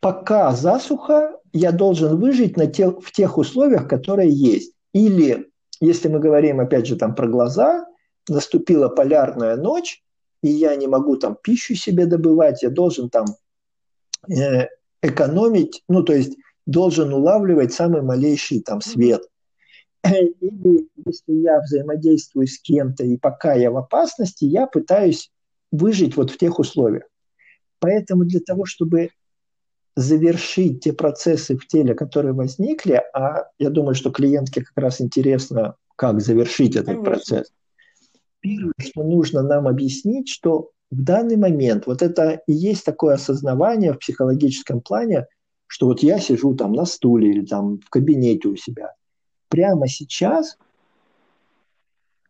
[0.00, 4.72] пока засуха, я должен выжить на те, в тех условиях, которые есть.
[4.92, 7.86] Или, если мы говорим, опять же, там про глаза,
[8.28, 10.02] наступила полярная ночь,
[10.42, 13.26] и я не могу там пищу себе добывать, я должен там
[14.26, 14.66] Э,
[15.00, 19.22] экономить, ну, то есть должен улавливать самый малейший там свет.
[20.04, 25.30] Или если я взаимодействую с кем-то, и пока я в опасности, я пытаюсь
[25.70, 27.04] выжить вот в тех условиях.
[27.80, 29.10] Поэтому для того, чтобы
[29.96, 35.74] завершить те процессы в теле, которые возникли, а я думаю, что клиентке как раз интересно,
[35.96, 37.04] как завершить этот Конечно.
[37.04, 37.52] процесс.
[38.40, 43.92] Первое, что нужно нам объяснить, что в данный момент вот это и есть такое осознавание
[43.92, 45.26] в психологическом плане,
[45.66, 48.94] что вот я сижу там на стуле или там в кабинете у себя.
[49.48, 50.56] Прямо сейчас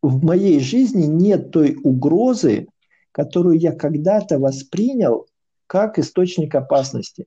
[0.01, 2.69] в моей жизни нет той угрозы,
[3.13, 5.28] которую я когда-то воспринял
[5.69, 7.27] как источник опасности.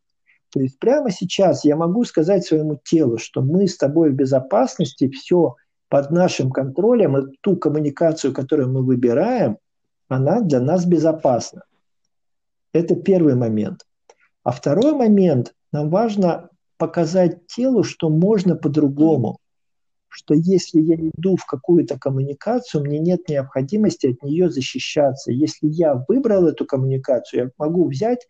[0.51, 5.07] То есть прямо сейчас я могу сказать своему телу, что мы с тобой в безопасности,
[5.07, 5.55] все
[5.87, 9.57] под нашим контролем, и ту коммуникацию, которую мы выбираем–
[10.11, 11.63] она для нас безопасна.
[12.73, 13.87] Это первый момент.
[14.43, 19.37] А второй момент, нам важно показать телу, что можно по-другому,
[20.11, 25.31] что если я иду в какую-то коммуникацию, мне нет необходимости от нее защищаться.
[25.31, 28.27] Если я выбрал эту коммуникацию, я могу взять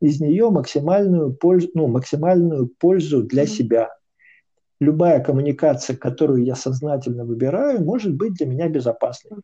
[0.00, 3.90] из нее максимальную пользу, ну, максимальную пользу для себя.
[4.80, 9.38] Любая коммуникация, которую я сознательно выбираю, может быть для меня безопасной.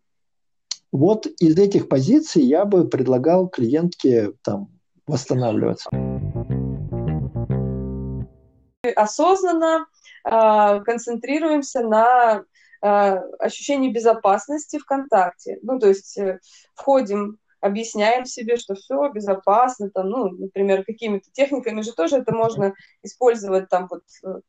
[0.92, 4.68] Вот из этих позиций я бы предлагал клиентке там
[5.06, 5.90] восстанавливаться.
[8.96, 9.86] Осознанно
[10.24, 12.44] концентрируемся на
[12.80, 15.58] ощущение безопасности в контакте.
[15.62, 16.18] Ну, то есть
[16.74, 22.74] входим объясняем себе, что все безопасно, там, ну, например, какими-то техниками же тоже это можно
[23.02, 24.40] использовать, там, вот, э,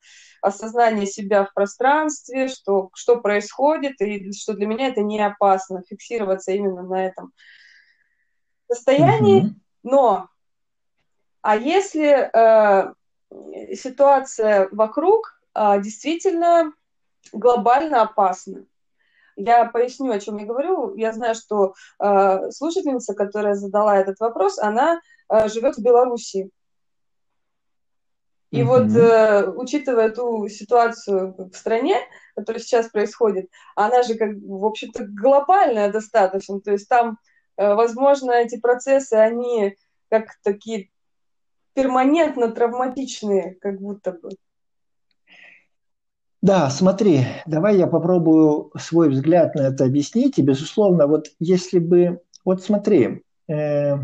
[0.41, 6.51] осознание себя в пространстве, что, что происходит, и что для меня это не опасно, фиксироваться
[6.51, 7.33] именно на этом
[8.71, 9.43] состоянии.
[9.43, 9.55] Mm-hmm.
[9.83, 10.29] Но,
[11.41, 12.93] а если э,
[13.75, 16.73] ситуация вокруг э, действительно
[17.33, 18.65] глобально опасна,
[19.35, 20.95] я поясню, о чем я говорю.
[20.95, 26.49] Я знаю, что э, слушательница, которая задала этот вопрос, она э, живет в Беларуси.
[28.51, 28.65] И mm-hmm.
[28.65, 31.95] вот, э, учитывая ту ситуацию в стране,
[32.35, 36.59] которая сейчас происходит, она же, как, в общем-то, глобальная достаточно.
[36.59, 37.17] То есть там,
[37.57, 39.77] э, возможно, эти процессы, они
[40.09, 40.89] как такие
[41.73, 44.31] перманентно травматичные, как будто бы.
[46.41, 50.39] Да, смотри, давай я попробую свой взгляд на это объяснить.
[50.39, 52.19] И, безусловно, вот если бы...
[52.43, 53.95] Вот смотри, э,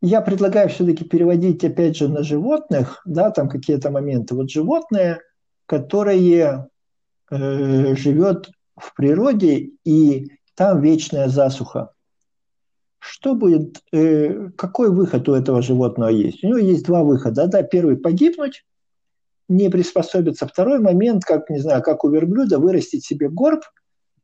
[0.00, 4.36] я предлагаю все-таки переводить, опять же, на животных, да, там какие-то моменты.
[4.36, 5.20] Вот животное,
[5.66, 6.68] которое
[7.30, 11.90] э, живет в природе, и там вечная засуха.
[13.00, 16.44] Что будет, э, какой выход у этого животного есть?
[16.44, 17.48] У него есть два выхода.
[17.48, 18.64] Да, первый– погибнуть,
[19.48, 20.46] не приспособиться.
[20.46, 23.62] Второй момент, как, не знаю, как у верблюда, вырастить себе горб,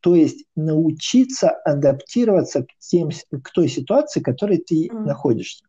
[0.00, 4.92] то есть научиться адаптироваться к, тем, к той ситуации, в которой ты mm.
[4.92, 5.64] находишься.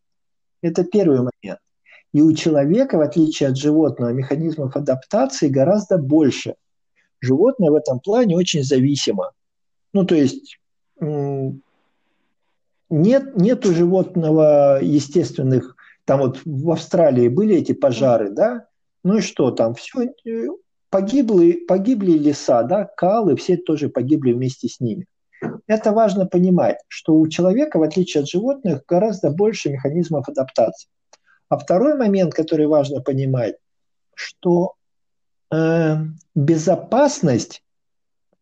[0.62, 1.60] Это первый момент.
[2.14, 6.56] И у человека, в отличие от животного, механизмов адаптации гораздо больше.
[7.22, 9.32] Животное в этом плане очень зависимо.
[9.94, 10.60] Ну, то есть
[12.90, 18.66] нет, нет у животного естественных, там вот в Австралии были эти пожары, да,
[19.04, 19.76] ну и что там?
[19.76, 20.48] Все э,
[20.90, 25.06] погибли, погибли леса, да, калы, все тоже погибли вместе с ними.
[25.68, 30.90] Это важно понимать, что у человека, в отличие от животных, гораздо больше механизмов адаптации.
[31.48, 33.56] А второй момент, который важно понимать,
[34.14, 34.74] что
[35.52, 35.96] э,
[36.36, 37.64] безопасность,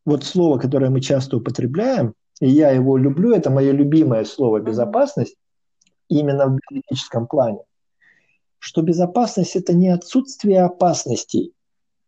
[0.05, 5.35] вот слово, которое мы часто употребляем, и я его люблю, это мое любимое слово безопасность,
[6.09, 7.59] именно в биологическом плане
[8.59, 11.53] что безопасность– это не отсутствие опасностей,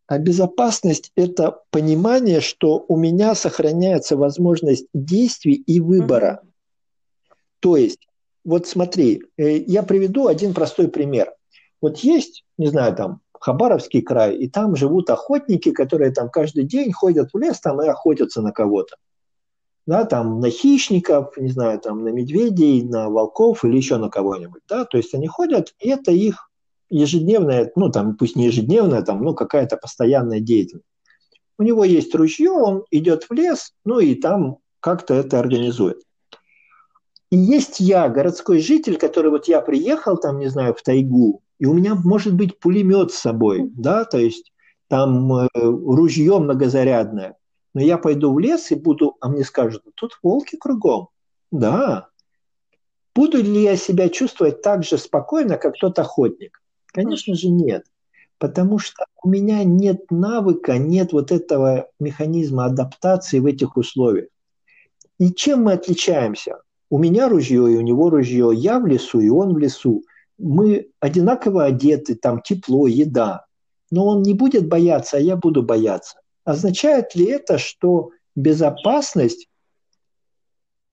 [0.07, 6.41] а безопасность– это понимание, что у меня сохраняется возможность действий и выбора.
[6.41, 7.35] Mm-hmm.
[7.59, 8.07] То есть,
[8.43, 11.31] вот смотри, э, я приведу один простой пример.
[11.81, 16.91] Вот есть, не знаю, там, Хабаровский край, и там живут охотники, которые там каждый день
[16.91, 18.97] ходят в лес там и охотятся на кого-то.
[19.89, 24.61] Да, там на хищников, не знаю, там на медведей, на волков или еще на кого-нибудь.
[24.69, 24.85] Да?
[24.85, 26.51] То есть они ходят, и это их
[26.91, 30.85] ежедневная, ну там пусть не ежедневная, там, ну какая-то постоянная деятельность.
[31.57, 36.03] У него есть ружье, он идет в лес, ну и там как-то это организует.
[37.31, 41.65] И есть я, городской житель, который вот я приехал там, не знаю, в тайгу, и
[41.65, 44.53] у меня может быть пулемет с собой, да, то есть
[44.87, 47.37] там э, ружье многозарядное.
[47.73, 51.09] Но я пойду в лес и буду, а мне скажут, тут волки кругом.
[51.51, 52.07] Да.
[53.13, 56.61] Буду ли я себя чувствовать так же спокойно, как тот охотник?
[56.87, 57.85] Конечно же нет.
[58.37, 64.29] Потому что у меня нет навыка, нет вот этого механизма адаптации в этих условиях.
[65.19, 66.61] И чем мы отличаемся?
[66.89, 68.51] У меня ружье, и у него ружье.
[68.53, 70.03] Я в лесу, и он в лесу.
[70.37, 73.45] Мы одинаково одеты, там тепло, еда.
[73.91, 76.19] Но он не будет бояться, а я буду бояться.
[76.49, 79.47] Означает ли это, что безопасность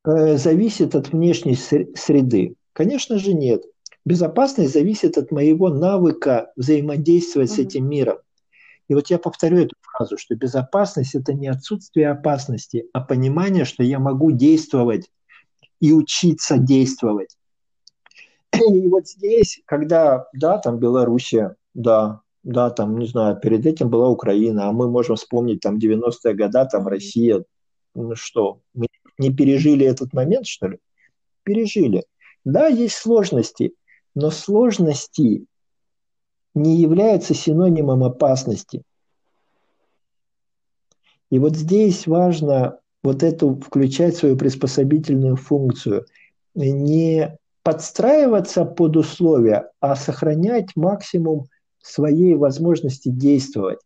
[0.04, 2.56] э, зависит от внешней среды?
[2.74, 3.62] Конечно же нет.
[4.04, 7.54] Безопасность зависит от моего навыка взаимодействовать mm-hmm.
[7.54, 8.18] с этим миром.
[8.88, 13.82] И вот я повторю эту фразу, что безопасность– это не отсутствие опасности, а понимание, что
[13.82, 15.10] я могу действовать
[15.80, 17.34] и учиться действовать.
[18.52, 24.08] И вот здесь, когда, да, там Белоруссия, да, да, там, не знаю, перед этим была
[24.08, 27.44] Украина, а мы можем вспомнить там 90-е годы, там Россия,
[27.96, 28.86] ну что, мы
[29.18, 30.78] не пережили этот момент, что ли?
[31.42, 32.04] Пережили.
[32.44, 33.74] Да, есть сложности,
[34.14, 35.46] но сложности
[36.54, 38.82] не являются синонимом опасности.
[41.30, 46.06] И вот здесь важно вот эту включать свою приспособительную функцию.
[46.54, 51.48] Не подстраиваться под условия, а сохранять максимум
[51.88, 53.80] своей возможности действовать.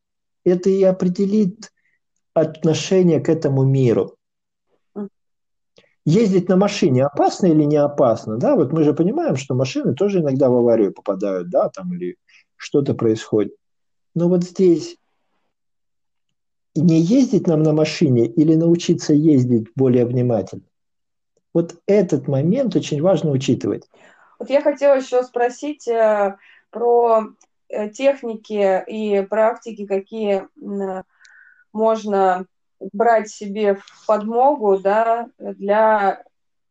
[0.45, 1.73] Это и определит
[2.35, 4.17] отношение к этому миру
[6.05, 10.21] ездить на машине опасно или не опасно, да, вот мы же понимаем, что машины тоже
[10.21, 12.17] иногда в аварию попадают, да, там или
[12.57, 13.55] что-то происходит.
[14.15, 14.97] Но вот здесь
[16.75, 20.63] не ездить нам на машине или научиться ездить более внимательно.
[21.53, 23.89] Вот этот момент очень важно учитывать.
[24.39, 26.37] Вот я хотела еще спросить э,
[26.71, 27.27] про
[27.95, 31.03] техники и практики, какие э,
[31.73, 32.47] можно
[32.93, 36.25] брать себе в подмогу да, для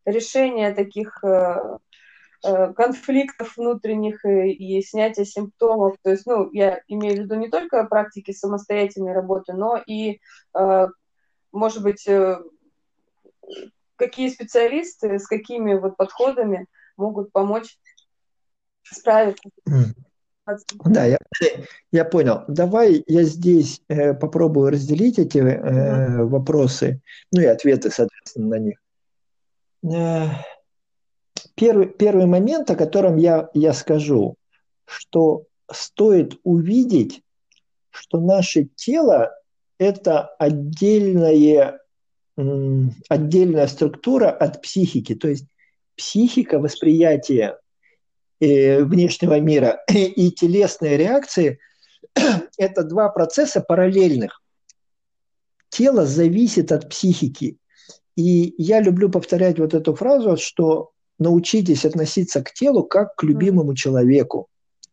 [0.04, 1.78] решения таких э,
[2.44, 5.96] э, конфликтов внутренних и, и снятия симптомов.
[6.02, 10.20] То есть, ну, я имею в виду не только практики самостоятельной работы, но и,
[10.58, 10.88] э,
[11.52, 12.08] может быть,
[13.96, 17.78] какие специалисты с какими вот подходами могут помочь
[18.82, 19.50] справиться.
[20.84, 21.18] Да, я,
[21.92, 22.42] я понял.
[22.48, 27.00] Давай я здесь э, попробую разделить эти э, вопросы,
[27.32, 28.78] ну и ответы, соответственно, на них.
[29.84, 30.28] Э,
[31.54, 34.36] первый, первый момент, о котором я, я скажу,
[34.84, 37.22] что стоит увидеть,
[37.90, 39.32] что наше тело–
[39.78, 41.80] это отдельная,
[43.08, 45.14] отдельная структура от психики.
[45.14, 45.46] То есть
[45.96, 47.56] психика, восприятие
[48.40, 51.58] внешнего мира и телесные реакции–
[52.58, 54.40] это два процесса параллельных.
[55.68, 57.58] Тело зависит от психики.
[58.16, 63.74] И я люблю повторять вот эту фразу, что научитесь относиться к телу как к любимому
[63.74, 64.48] человеку.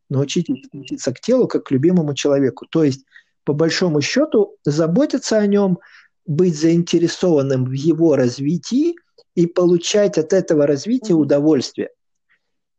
[0.09, 2.67] Научитесь относиться к телу как к любимому человеку.
[2.69, 3.05] То есть,
[3.43, 5.79] по большому счету, заботиться о нем,
[6.25, 8.95] быть заинтересованным в его развитии
[9.35, 11.89] и получать от этого развития удовольствие.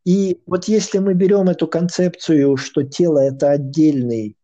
[0.04, 4.36] И вот если мы берем эту концепцию, что тело это отдельный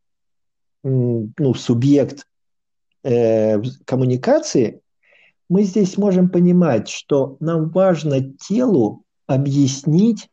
[0.83, 2.27] ну, субъект
[3.03, 4.83] э, коммуникации,
[5.49, 10.29] мы здесь можем понимать, что нам важно телу объяснить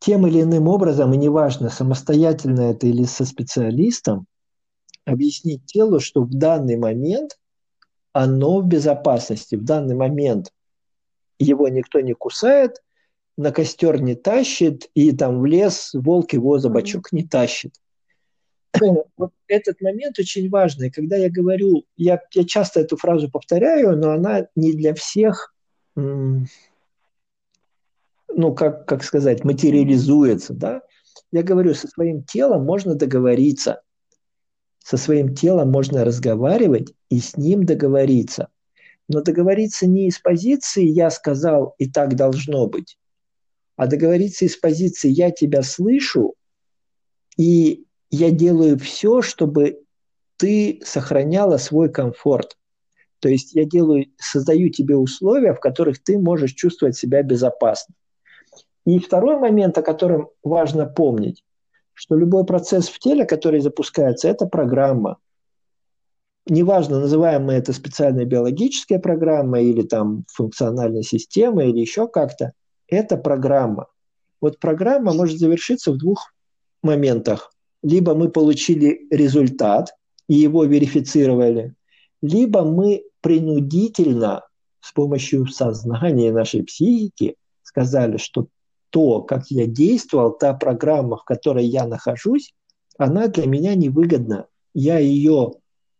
[0.00, 4.26] тем или иным образом, и неважно, самостоятельно это или со специалистом,
[5.04, 7.38] объяснить телу, что в данный момент
[8.12, 10.52] оно в безопасности, в данный момент
[11.38, 12.82] его никто не кусает,
[13.36, 17.74] на костер не тащит, и там в лес волк его за бочок не тащит
[19.16, 20.90] вот этот момент очень важный.
[20.90, 25.54] Когда я говорю, я, я часто эту фразу повторяю, но она не для всех,
[25.94, 26.46] ну,
[28.54, 30.82] как, как сказать, материализуется, да.
[31.30, 33.82] Я говорю, со своим телом можно договориться,
[34.78, 38.48] со своим телом можно разговаривать и с ним договориться.
[39.08, 42.96] Но договориться не из позиции «я сказал, и так должно быть»,
[43.76, 46.34] а договориться из позиции «я тебя слышу,
[47.36, 49.82] и я делаю все, чтобы
[50.36, 52.56] ты сохраняла свой комфорт.
[53.20, 57.94] То есть я делаю, создаю тебе условия, в которых ты можешь чувствовать себя безопасно.
[58.84, 61.44] И второй момент, о котором важно помнить,
[61.94, 65.18] что любой процесс в теле, который запускается, это программа.
[66.46, 72.52] Неважно, называем мы это специальная биологическая программа или там функциональная система или еще как-то,
[72.92, 73.86] это программа.
[74.40, 76.32] Вот программа может завершиться в двух
[76.82, 79.94] моментах либо мы получили результат
[80.28, 81.74] и его верифицировали,
[82.22, 84.44] либо мы принудительно
[84.80, 88.46] с помощью сознания нашей психики сказали, что
[88.90, 92.54] то, как я действовал, та программа, в которой я нахожусь,
[92.98, 94.46] она для меня невыгодна.
[94.74, 95.52] Я ее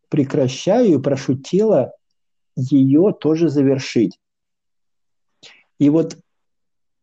[0.08, 1.92] прекращаю и прошу тело
[2.54, 4.18] ее тоже завершить.
[5.78, 6.18] И вот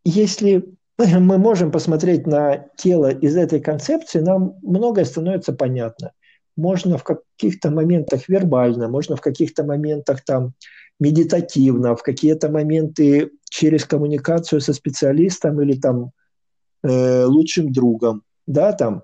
[0.04, 0.66] если
[0.97, 6.12] мы можем посмотреть на тело из этой концепции, нам многое становится понятно.
[6.56, 10.54] Можно в каких-то моментах вербально, можно в каких-то моментах там
[11.00, 16.12] медитативно, в какие-то моменты через коммуникацию со специалистом или там
[16.84, 19.04] э, лучшим другом, да, там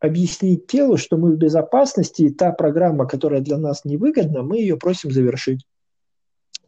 [0.00, 4.76] объяснить телу, что мы в безопасности, и та программа, которая для нас невыгодна, мы ее
[4.76, 5.64] просим завершить.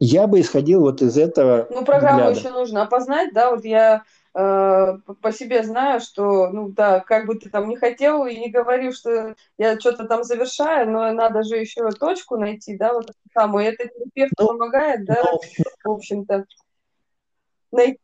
[0.01, 1.69] Я бы исходил вот из этого.
[1.71, 2.41] Ну, программу взгляда.
[2.41, 7.35] еще нужно опознать, да, вот я Э, по себе знаю, что, ну да, как бы
[7.35, 11.57] ты там не хотел и не говорил, что я что-то там завершаю, но надо же
[11.57, 13.65] еще точку найти, да, вот самую.
[13.65, 15.17] Это терапевт ну, помогает, да,
[15.85, 16.45] ну, в общем-то,
[17.73, 17.99] найти.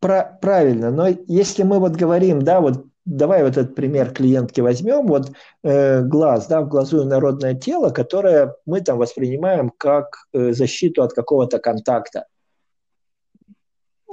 [0.00, 5.06] Про, правильно, но если мы вот говорим, да, вот давай вот этот пример клиентки возьмем,
[5.06, 5.32] вот
[5.62, 11.12] э, глаз, да, в глазу народное тело, которое мы там воспринимаем как э, защиту от
[11.12, 12.26] какого-то контакта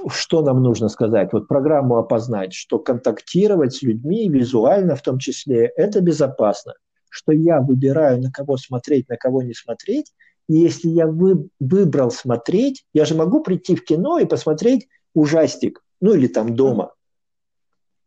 [0.10, 1.30] что нам нужно сказать?
[1.34, 6.74] Вот программу опознать, что контактировать с людьми, визуально в том числе, это безопасно.
[7.10, 10.14] Что я выбираю, на кого смотреть, на кого не смотреть.
[10.48, 15.84] И если я вы, выбрал смотреть, я же могу прийти в кино и посмотреть ужастик,
[16.00, 16.94] ну или там дома.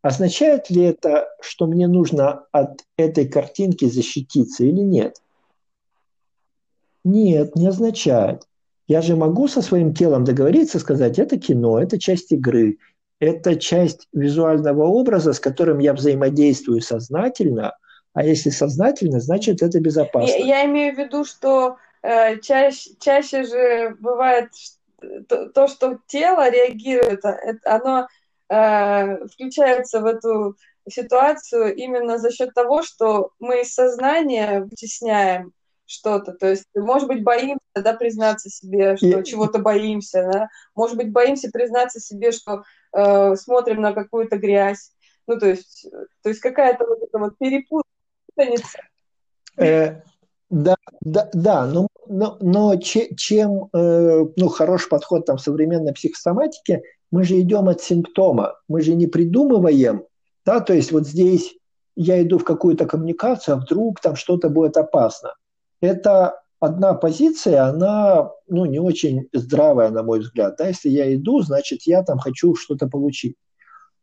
[0.05, 5.17] Означает ли это, что мне нужно от этой картинки защититься или нет?
[7.05, 8.43] Нет, не означает.
[8.87, 12.77] Я же могу со своим телом договориться, сказать, это кино, это часть игры,
[13.19, 17.75] это часть визуального образа, с которым я взаимодействую сознательно,
[18.13, 20.37] а если сознательно, значит это безопасно.
[20.37, 24.51] Я, я имею в виду, что э, чаще, чаще же бывает
[25.29, 28.07] то, то, что тело реагирует, а, оно
[28.49, 30.57] э, включается в эту
[30.89, 35.53] ситуацию именно за счет того, что мы из сознания вытесняем
[35.87, 36.33] что-то.
[36.33, 39.25] То есть, может быть, боимся, да, признаться себе, что и...
[39.25, 40.49] чего-то боимся, да.
[40.75, 44.93] Может быть, боимся признаться себе, что э, смотрим на какую-то грязь.
[45.27, 45.87] Ну, то есть,
[46.23, 48.79] то есть какая-то вот эта вот перепутаница.
[49.57, 50.03] Э,
[50.51, 56.83] да, да, да, но, но, но чем, э, ну, хороший подход там современной психосоматики,
[57.15, 60.05] мы же идем от симптома, мы же не придумываем,
[60.45, 61.55] да, то есть вот здесь
[61.97, 65.31] я иду в какую-то коммуникацию, а вдруг там что-то будет опасно
[65.85, 70.57] это одна позиция, она ну, не очень здравая, на мой взгляд.
[70.59, 70.69] Да?
[70.69, 73.37] Если я иду, значит, я там хочу что-то получить.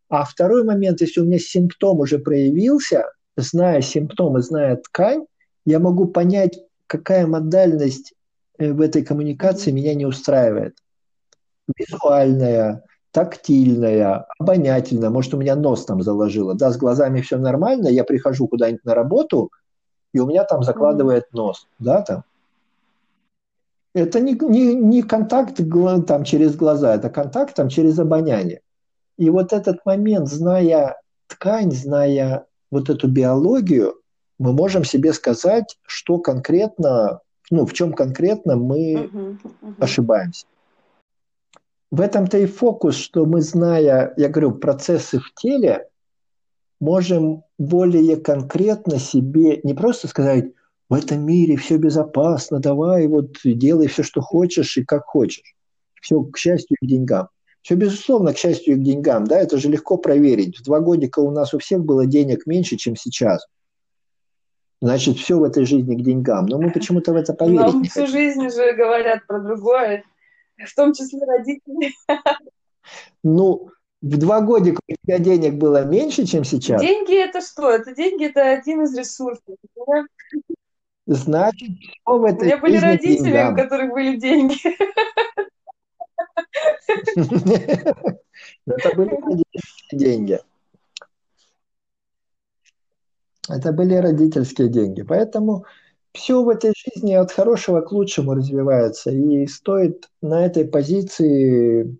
[0.09, 3.05] А второй момент, если у меня симптом уже проявился,
[3.37, 5.25] зная симптомы, зная ткань,
[5.65, 8.13] я могу понять, какая модальность
[8.57, 10.77] э, в этой коммуникации меня не устраивает.
[11.77, 15.09] Визуальная, тактильная, обонятельная.
[15.09, 16.53] Может, у меня нос там заложило.
[16.53, 19.51] Да, с глазами все нормально, я прихожу куда-нибудь на работу–
[20.13, 22.23] и у меня там закладывает нос, да, там.
[23.93, 25.59] Это не, не, не контакт
[26.07, 28.61] там, через глаза, это контакт там, через обоняние.
[29.17, 33.95] И вот этот момент, зная ткань, зная вот эту биологию,
[34.39, 39.73] мы можем себе сказать, что конкретно, ну, в чем конкретно мы uh-huh, uh-huh.
[39.79, 40.45] ошибаемся.
[41.91, 45.89] В этом-то и фокус, что мы, зная, я говорю, процессы в теле,
[46.79, 50.53] можем более конкретно себе не просто сказать,
[50.89, 55.55] в этом мире все безопасно, давай вот делай все, что хочешь и как хочешь.
[56.01, 57.29] Все к счастью и к деньгам.
[57.61, 59.25] Все, безусловно, к счастью и к деньгам.
[59.25, 60.57] Да, это же легко проверить.
[60.59, 63.45] В два годика у нас у всех было денег меньше, чем сейчас.
[64.81, 66.47] Значит, все в этой жизни к деньгам.
[66.47, 68.13] Но мы почему-то в это поверить Нам не всю хотим.
[68.13, 70.03] жизнь же говорят про другое,
[70.65, 71.93] в том числе родители.
[73.23, 73.69] Ну,
[74.01, 76.81] в два годика у тебя денег было меньше, чем сейчас?
[76.81, 77.69] Деньги это что?
[77.69, 79.55] Это деньги это один из ресурсов.
[81.05, 83.53] Значит, что в этой У меня были родители, деньгам?
[83.53, 84.57] у которых были деньги.
[88.65, 90.39] Это были родительские деньги.
[93.49, 95.01] Это были родительские деньги.
[95.01, 95.65] Поэтому
[96.13, 99.11] все в этой жизни от хорошего к лучшему развивается.
[99.11, 101.97] И стоит на этой позиции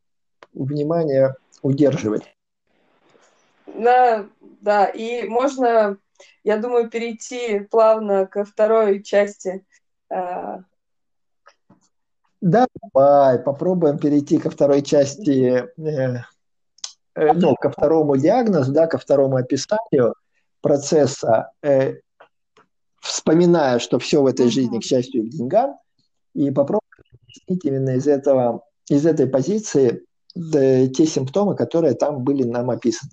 [0.53, 2.23] внимание удерживать.
[3.65, 4.27] Да,
[4.61, 5.97] да, и можно,
[6.43, 9.65] я думаю, перейти плавно ко второй части.
[12.41, 16.23] Да, давай, попробуем перейти ко второй части, э,
[17.15, 20.15] э, ну, ко второму диагнозу, да, ко второму описанию
[20.61, 21.97] процесса, э,
[23.01, 25.77] вспоминая, что все в этой жизни, к счастью, к деньгам,
[26.33, 26.81] и попробуем
[27.23, 33.11] объяснить именно из этого, из этой позиции те симптомы, которые там были нам описаны.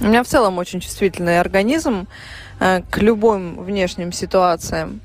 [0.00, 2.08] У меня в целом очень чувствительный организм
[2.58, 5.00] э, к любым внешним ситуациям.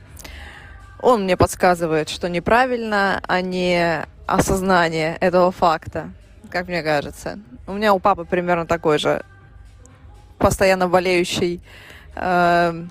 [1.04, 6.10] Он мне подсказывает, что неправильно, а не осознание этого факта,
[6.50, 7.40] как мне кажется.
[7.68, 9.24] У меня у папы примерно такой же
[10.38, 11.62] постоянно болеющий
[12.16, 12.86] э,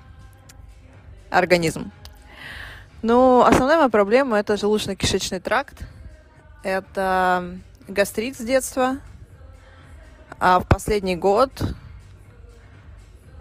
[1.29, 1.91] организм.
[3.01, 5.77] Ну, основная моя проблема– это желудочно-кишечный тракт.
[6.63, 8.97] Это гастрит с детства.
[10.39, 11.51] А в последний год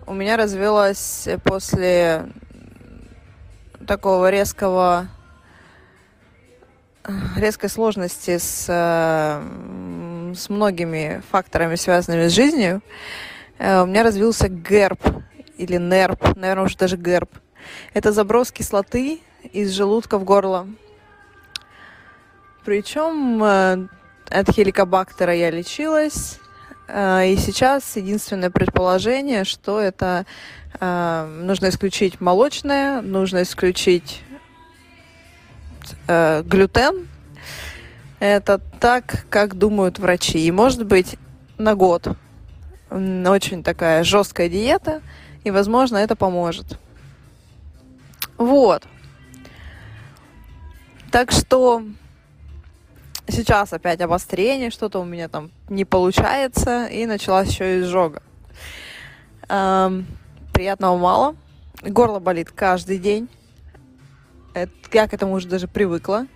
[0.06, 2.26] у меня развилась после
[3.86, 5.08] такого резкого
[7.36, 15.00] резкой сложности с, с многими факторами, связанными с жизнью, э, у меня развился герб
[15.56, 17.30] или нерп, наверное, уже даже герб.
[17.94, 19.20] Это заброс кислоты
[19.52, 20.66] из желудка в горло.
[22.64, 23.86] Причем э,
[24.28, 26.38] от хеликобактера я лечилась.
[26.88, 30.26] Э, и сейчас единственное предположение, что это
[30.80, 34.22] э, нужно исключить молочное, нужно исключить
[36.08, 37.06] глютен.
[38.18, 40.44] Это так, как думают врачи.
[40.44, 41.16] И может быть
[41.58, 42.16] на год
[42.90, 45.02] очень такая жесткая диета,
[45.44, 46.78] и, возможно, это поможет.
[48.38, 48.84] Вот.
[51.10, 51.82] Так что
[53.28, 58.22] Сейчас опять обострение, что-то у меня там не получается, и началась еще изжога.
[59.48, 60.06] Эм,
[60.52, 61.36] приятного мало.
[61.82, 63.28] Горло болит каждый день.
[64.54, 66.26] Это, я к этому уже даже привыкла.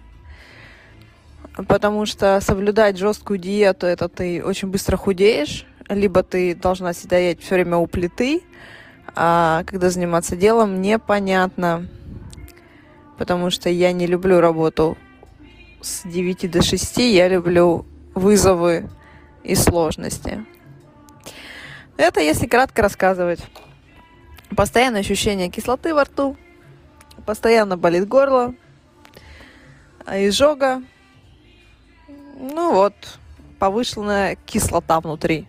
[1.68, 7.56] Потому что соблюдать жесткую диету, это ты очень быстро худеешь, либо ты должна сидеть все
[7.56, 8.42] время у плиты,
[9.14, 11.86] а когда заниматься делом, непонятно.
[13.18, 14.96] Потому что я не люблю работу
[15.82, 17.84] с 9 до 6, я люблю
[18.14, 18.88] вызовы
[19.42, 20.44] и сложности.
[21.96, 23.40] Это если кратко рассказывать.
[24.56, 26.36] Постоянное ощущение кислоты во рту,
[27.24, 28.54] постоянно болит горло,
[30.06, 30.82] изжога,
[32.38, 32.94] ну вот,
[33.58, 35.46] повышенная кислота внутри.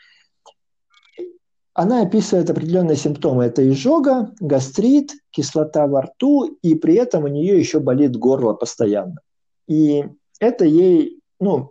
[1.74, 3.44] Она описывает определенные симптомы.
[3.44, 9.20] Это изжога, гастрит, кислота во рту, и при этом у нее еще болит горло постоянно.
[9.68, 10.04] И
[10.40, 11.70] это ей, ну,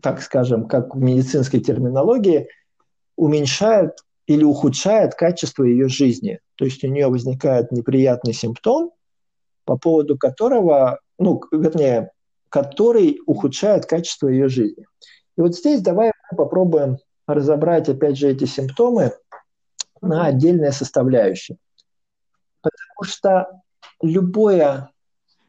[0.00, 2.48] так скажем, как в медицинской терминологии,
[3.22, 6.40] уменьшает или ухудшает качество ее жизни.
[6.56, 8.90] То есть у нее возникает неприятный симптом,
[9.64, 12.10] по поводу которого, ну, вернее,
[12.48, 14.86] который ухудшает качество ее жизни.
[15.36, 16.98] И вот здесь давай попробуем
[17.28, 19.12] разобрать, опять же, эти симптомы
[20.00, 21.58] на отдельные составляющие.
[22.60, 23.62] Потому что
[24.02, 24.90] любое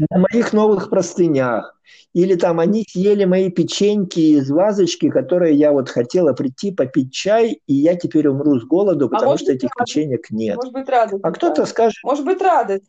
[0.09, 1.77] на моих новых простынях.
[2.13, 7.61] Или там они съели мои печеньки из вазочки, которые я вот хотела прийти попить чай,
[7.67, 9.93] и я теперь умру с голоду, а потому а что этих радость.
[9.93, 10.55] печенек нет.
[10.55, 11.23] Может быть, радость.
[11.23, 11.99] А кто-то скажет...
[12.03, 12.85] Может быть, радость.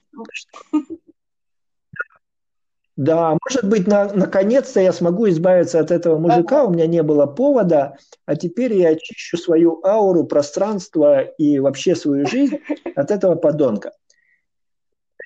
[2.97, 7.25] Да, может быть, на, наконец-то я смогу избавиться от этого мужика, у меня не было
[7.27, 12.59] повода, а теперь я очищу свою ауру, пространство и вообще свою жизнь
[12.95, 13.93] от этого подонка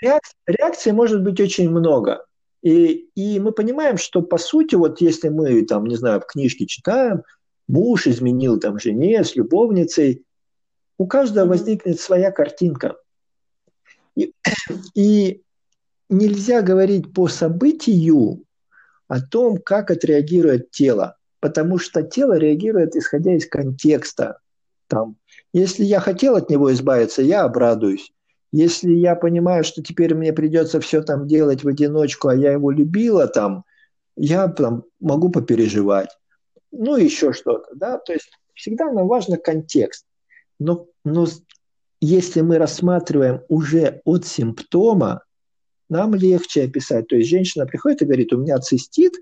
[0.01, 2.25] реакций, реакций может быть очень много.
[2.63, 6.67] И, и мы понимаем, что по сути, вот если мы там, не знаю, в книжке
[6.67, 7.23] читаем,
[7.69, 10.25] муж изменил там жене с любовницей,
[10.99, 12.97] у каждого возникнет своя картинка.
[14.17, 14.33] И,
[14.95, 15.43] и
[16.09, 18.45] нельзя говорить по событию
[19.09, 24.39] о том, как отреагирует тело, потому что тело реагирует исходя из контекста.
[24.89, 25.17] Там,
[25.53, 28.13] если я хотел от него избавиться, я обрадуюсь.
[28.53, 32.71] Если я понимаю, что теперь мне придется все там делать в одиночку, а я его
[32.71, 33.65] любила там,
[34.17, 36.11] я там могу попереживать.
[36.71, 37.99] Ну, еще что-то, да.
[37.99, 40.07] То есть всегда нам важно контекст.
[40.59, 41.27] Но, но
[42.01, 45.23] если мы рассматриваем уже от симптома,
[45.89, 47.09] нам легче описать.
[47.09, 49.13] То есть женщина приходит и говорит, у меня цистит,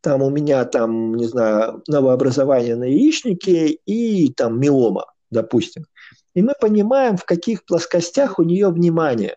[0.00, 5.84] там у меня там, не знаю, новообразование на яичнике и там миома, допустим.
[6.34, 9.36] И мы понимаем, в каких плоскостях у нее внимание.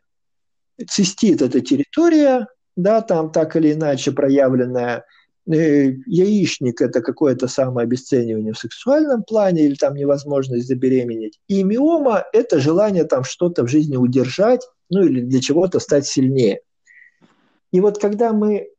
[0.88, 5.06] Цистит– это территория, да, там так или иначе проявленная.
[5.48, 11.40] Э, яичник– это какое-то самообесценивание в сексуальном плане или там невозможность забеременеть.
[11.48, 16.62] И миома– это желание там что-то в жизни удержать, ну или для чего-то стать сильнее.
[17.72, 18.70] И вот когда мы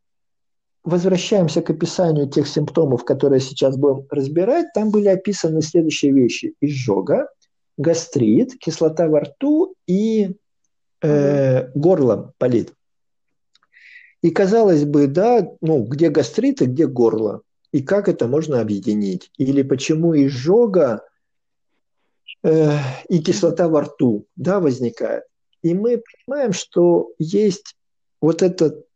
[0.84, 6.54] возвращаемся к описанию тех симптомов, которые сейчас будем разбирать, там были описаны следующие вещи.
[6.60, 7.28] Изжога,
[7.76, 10.36] гастрит, кислота во рту и
[11.02, 12.74] э, горло болит.
[14.22, 17.42] И казалось бы, да, ну, где гастрит и где горло.
[17.72, 19.30] и как это можно объединить.
[19.38, 21.02] Или почему изжога
[22.42, 22.76] э,
[23.08, 25.24] и кислота во рту да, возникает.
[25.62, 27.76] И мы понимаем, что есть
[28.22, 28.86] вот этот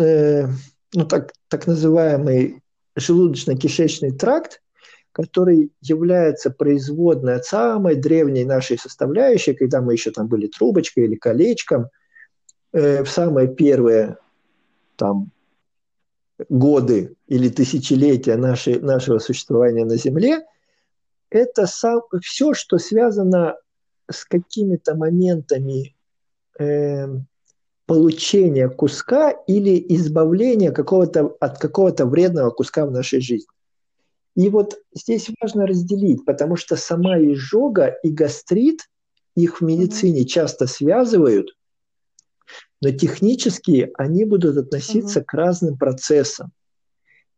[0.00, 0.48] э,
[0.92, 2.62] ну, так, так называемый
[2.96, 4.62] желудочно-кишечный тракт,
[5.12, 11.14] который является производной от самой древней нашей составляющей, когда мы еще там были трубочкой или
[11.14, 11.88] колечком,
[12.72, 14.16] э, в самые первые
[14.96, 15.30] там
[16.48, 20.44] годы или тысячелетия нашей, нашего существования на Земле,
[21.30, 23.56] это сам, все, что связано
[24.10, 25.94] с какими-то моментами
[26.58, 27.06] э,
[27.86, 33.48] получения куска или избавления какого-то, от какого-то вредного куска в нашей жизни.
[34.36, 38.80] И вот здесь важно разделить, потому что сама изжога и гастрит,
[39.36, 41.56] их в медицине часто связывают,
[42.80, 45.26] но технически они будут относиться угу.
[45.26, 46.50] к разным процессам.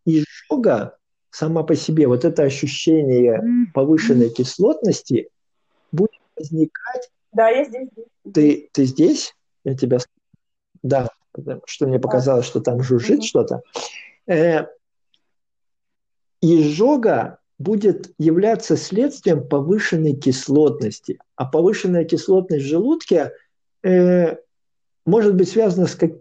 [0.05, 0.97] Изжога
[1.30, 3.42] сама по себе, вот это ощущение
[3.74, 5.28] повышенной кислотности
[5.92, 7.11] будет возникать.
[7.32, 7.88] Да, я здесь.
[8.32, 9.34] Ты, ты здесь?
[9.64, 9.99] Я тебя...
[10.87, 11.11] Да,
[11.66, 13.26] что мне показалось, что там жужжит угу.
[13.26, 13.62] что-то.
[14.28, 14.66] Э,
[16.41, 21.18] изжога будет являться следствием повышенной кислотности.
[21.34, 23.32] А повышенная кислотность в желудке
[23.82, 24.37] э,
[25.05, 26.12] может быть связана с, как,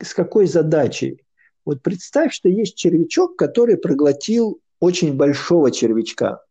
[0.00, 1.22] с какой задачей?
[1.66, 6.42] Вот представь, что есть червячок, который проглотил очень большого червячка.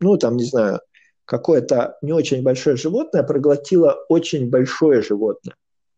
[0.00, 0.80] Ну, там, не знаю,
[1.24, 5.56] какое-то не очень большое животное проглотило очень большое животное.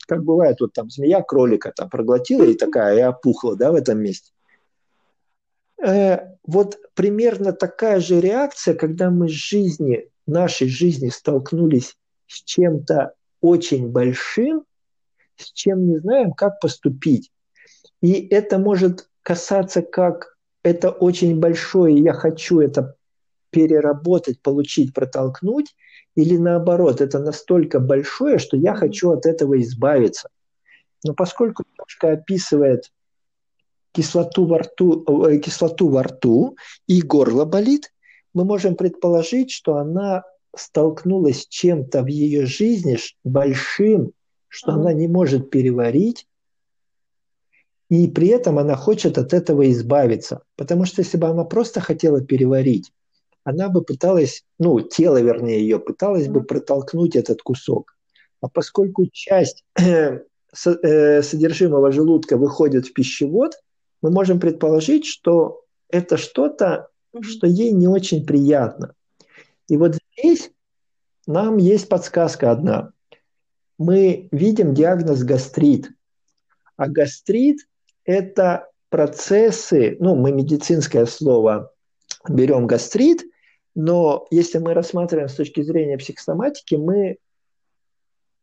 [0.09, 4.01] Как бывает, вот там змея кролика там проглотила и такая, и опухла, да, в этом
[4.01, 4.33] месте.
[5.85, 11.95] Э, вот примерно такая же реакция, когда мы в жизни, нашей жизни столкнулись
[12.27, 14.65] с чем-то очень большим,
[15.37, 17.31] с чем не знаем, как поступить.
[18.01, 22.97] И это может касаться как это очень большое, я хочу это
[23.51, 25.77] переработать, получить, протолкнуть,
[26.19, 30.29] или наоборот, это настолько большое, что я хочу от этого избавиться.
[31.05, 32.91] Но поскольку девушка описывает
[33.93, 36.57] кислоту во рту, э, кислоту во рту
[36.89, 37.93] и горло болит,
[38.35, 40.25] мы можем предположить, что она
[40.57, 44.11] столкнулась с чем-то в ее жизни большим,
[44.49, 46.27] что она не может переварить,
[47.91, 50.43] и при этом она хочет от этого избавиться.
[50.57, 52.91] Потому что если бы она просто хотела переварить,
[53.49, 57.97] она бы пыталась, ну, тело, вернее, ее пыталась бы протолкнуть этот кусок.
[58.43, 63.55] А поскольку часть э, содержимого желудка выходит в пищевод,
[64.03, 66.89] мы можем предположить, что это что-то,
[67.23, 68.93] что ей не очень приятно.
[69.67, 70.51] И вот здесь
[71.27, 72.93] нам есть подсказка одна.
[73.79, 75.89] Мы видим диагноз гастрит.
[76.77, 77.67] А гастрит–
[78.05, 81.73] это процессы, ну, мы медицинское слово
[82.29, 83.23] берем гастрит,
[83.79, 87.19] но если мы рассматриваем с точки зрения психосоматики, мы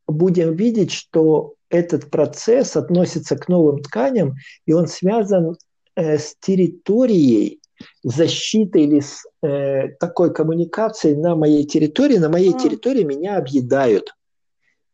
[0.07, 5.57] будем видеть, что этот процесс относится к новым тканям, и он связан
[5.97, 7.59] э, с территорией
[8.01, 12.15] защиты или с э, такой коммуникацией на моей территории.
[12.15, 14.15] На моей территории меня объедают.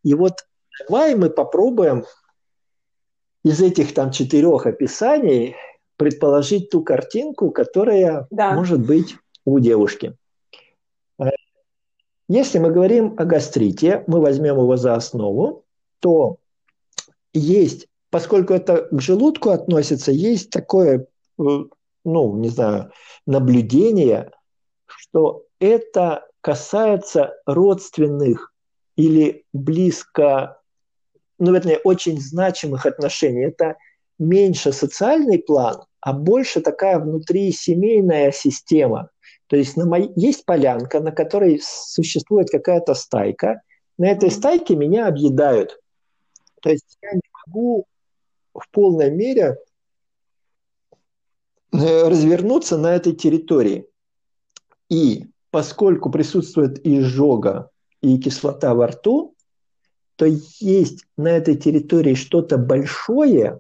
[0.04, 0.48] И вот
[0.80, 2.04] давай мы попробуем
[3.44, 5.56] из этих там четырех описаний
[5.98, 8.54] предположить ту картинку, которая да.
[8.54, 10.16] может быть у девушки.
[12.34, 15.66] Если мы говорим о гастрите, мы возьмем его за основу,
[16.00, 16.38] то
[17.34, 21.08] есть, поскольку это к желудку относится, есть такое,
[21.38, 21.44] э,
[22.06, 22.94] ну, не знаю,
[23.28, 24.32] наблюдение,
[24.86, 28.54] что это касается родственных
[28.96, 30.62] или близко,
[31.38, 33.44] ну, вернее, очень значимых отношений.
[33.44, 33.76] Это
[34.20, 39.10] меньше социальный план, а больше такая внутри семейная система.
[39.52, 43.62] То есть на моей, есть полянка, на которой существует какая-то стайка.
[43.98, 45.78] На этой стайке меня объедают.
[46.62, 47.86] То есть я не могу
[48.54, 49.58] в полной мере
[51.74, 53.90] э, развернуться на этой территории.
[54.88, 59.36] И поскольку присутствует изжога и кислота во рту,
[60.16, 63.60] то есть на этой территории что-то большое,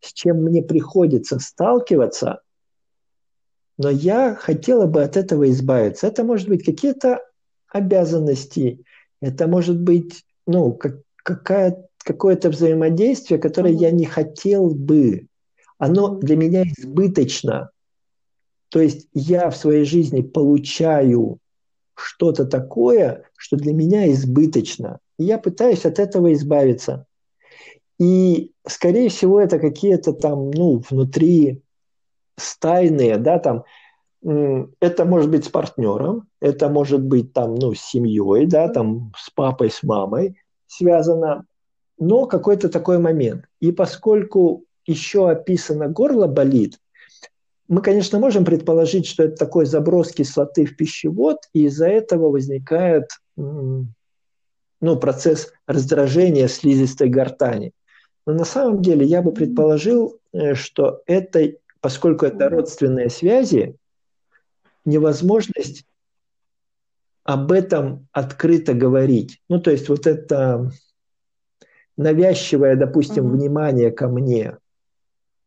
[0.00, 2.42] с чем мне приходится сталкиваться,
[3.78, 6.06] но я хотела бы от этого избавиться.
[6.06, 7.20] Это может быть какие-то
[7.68, 8.84] обязанности,
[9.20, 15.28] это может быть ну, как, какая, какое-то взаимодействие, которое я не хотел бы.
[15.78, 17.70] Оно для меня избыточно.
[18.70, 21.38] То есть я в своей жизни получаю
[21.94, 24.98] что-то такое, что для меня избыточно.
[25.18, 27.06] И я пытаюсь от этого избавиться.
[27.98, 31.62] И, скорее всего, это какие-то там, ну, внутри
[32.38, 33.64] стайные, да, там,
[34.22, 39.30] это может быть с партнером, это может быть там, ну, с семьей, да, там, с
[39.30, 41.44] папой, с мамой связано,
[41.98, 43.44] но какой-то такой момент.
[43.60, 46.78] И поскольку еще описано горло болит,
[47.68, 53.10] мы, конечно, можем предположить, что это такой заброс кислоты в пищевод, и из-за этого возникает
[53.36, 53.86] ну,
[54.80, 57.72] процесс раздражения слизистой гортани.
[58.26, 63.76] Но на самом деле я бы предположил, э, что это, поскольку это родственные связи,
[64.84, 65.84] невозможность
[67.24, 69.40] об этом открыто говорить.
[69.48, 70.70] Ну, то есть вот это
[71.98, 73.36] навязчивое, допустим, mm-hmm.
[73.36, 74.56] внимание ко мне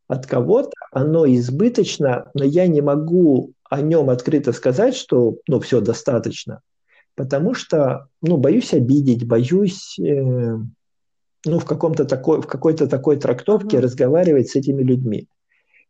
[0.06, 5.80] от кого-то, оно избыточно, но я не могу о нем открыто сказать, что ну, все
[5.80, 6.60] достаточно,
[7.16, 13.78] потому что ну, боюсь обидеть, боюсь э, ну, в, каком-то такой, в какой-то такой трактовке
[13.78, 13.80] mm-hmm.
[13.80, 15.26] разговаривать с этими людьми.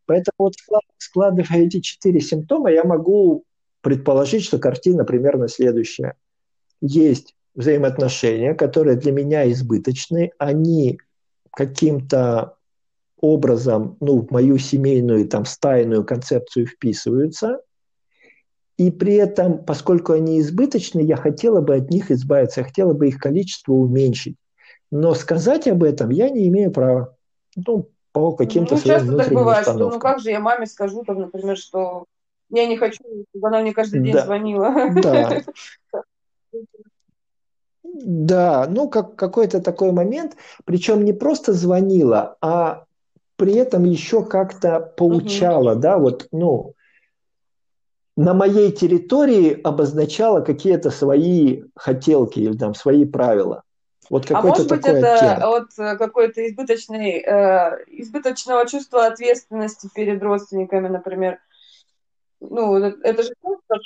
[0.07, 0.55] Поэтому вот
[0.99, 3.45] складывая эти четыре симптома, я могу
[3.81, 6.15] предположить, что картина примерно следующая.
[6.81, 10.99] Есть взаимоотношения, которые для меня избыточны, они
[11.51, 12.57] каким-то
[13.21, 17.61] образом ну, в мою семейную там стайную концепцию вписываются,
[18.79, 23.09] и при этом, поскольку они избыточны, я хотела бы от них избавиться, я хотела бы
[23.09, 24.37] их количество уменьшить.
[24.91, 27.17] Но сказать об этом я не имею права.
[27.55, 31.03] Ну, по каким-то ну, своим часто так бывает, что ну как же я маме скажу,
[31.05, 32.05] там, например, что
[32.51, 34.25] я не хочу, чтобы она мне каждый день да.
[34.25, 34.75] звонила.
[35.03, 35.43] Да.
[37.95, 42.87] Да, ну как какой-то такой момент, причем не просто звонила, а
[43.37, 45.81] при этом еще как-то поучала, угу.
[45.81, 46.75] да, вот, ну,
[48.17, 53.63] на моей территории обозначала какие-то свои хотелки или там свои правила.
[54.11, 55.45] Вот а может быть это оттенок.
[55.45, 61.39] от э, какой-то избыточной, э, избыточного чувства ответственности перед родственниками, например.
[62.41, 63.81] Ну, это же просто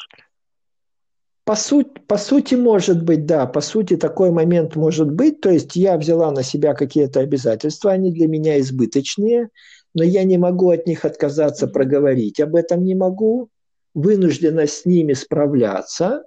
[1.46, 5.40] по, суть, по сути, может быть, да, по сути, такой момент может быть.
[5.40, 9.50] То есть я взяла на себя какие-то обязательства, они для меня избыточные,
[9.94, 13.48] но я не могу от них отказаться, проговорить об этом не могу,
[13.94, 16.24] вынуждена с ними справляться,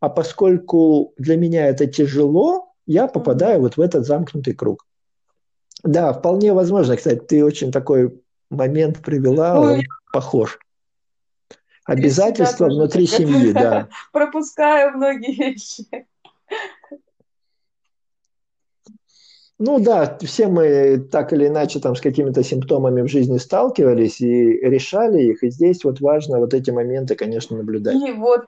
[0.00, 4.86] а поскольку для меня это тяжело, я попадаю вот в этот замкнутый круг.
[5.82, 9.78] Да, вполне возможно, кстати, ты очень такой момент привела, Ой.
[9.78, 9.82] он
[10.12, 10.58] похож.
[11.84, 13.88] Обязательства внутри семьи, да.
[14.12, 15.84] Пропускаю многие вещи.
[19.58, 24.58] Ну да, все мы так или иначе там с какими-то симптомами в жизни сталкивались и
[24.58, 27.94] решали их, и здесь вот важно вот эти моменты, конечно, наблюдать.
[27.94, 28.42] И вот.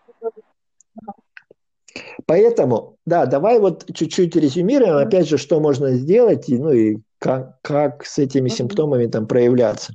[2.27, 7.61] Поэтому, да, давай вот чуть-чуть резюмируем, опять же, что можно сделать, и, ну и как,
[7.63, 9.95] как с этими симптомами там проявляться.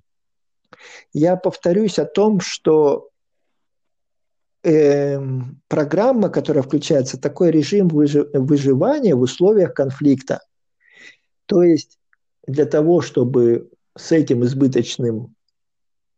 [1.14, 3.10] Я повторюсь о том, что
[4.64, 5.20] э,
[5.68, 10.42] программа, которая включается, такой режим выжи- выживания в условиях конфликта.
[11.46, 11.98] То есть
[12.48, 15.36] для того, чтобы с этим избыточным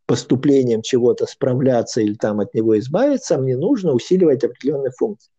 [0.05, 5.31] поступлением чего-то справляться или там от него избавиться, мне нужно усиливать определенные функции.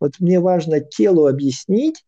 [0.00, 2.04] Вот мне важно телу объяснить,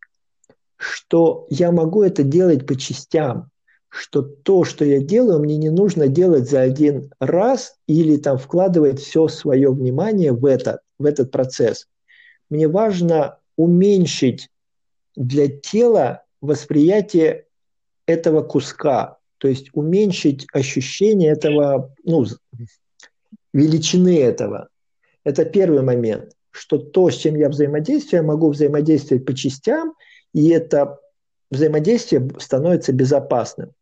[0.76, 3.50] что я могу это делать по частям
[3.88, 9.00] что то, что я делаю, мне не нужно делать за один раз или там вкладывать
[9.00, 11.86] все свое внимание в этот, в этот процесс.
[12.50, 14.48] Мне важно уменьшить
[15.16, 17.46] для тела восприятие
[18.06, 22.24] этого куска, то есть уменьшить ощущение этого, ну,
[23.52, 24.68] величины этого.
[25.24, 29.94] Это первый момент, что то, с чем я взаимодействую, я могу взаимодействовать по частям,
[30.32, 30.98] и это
[31.50, 33.72] взаимодействие становится безопасным.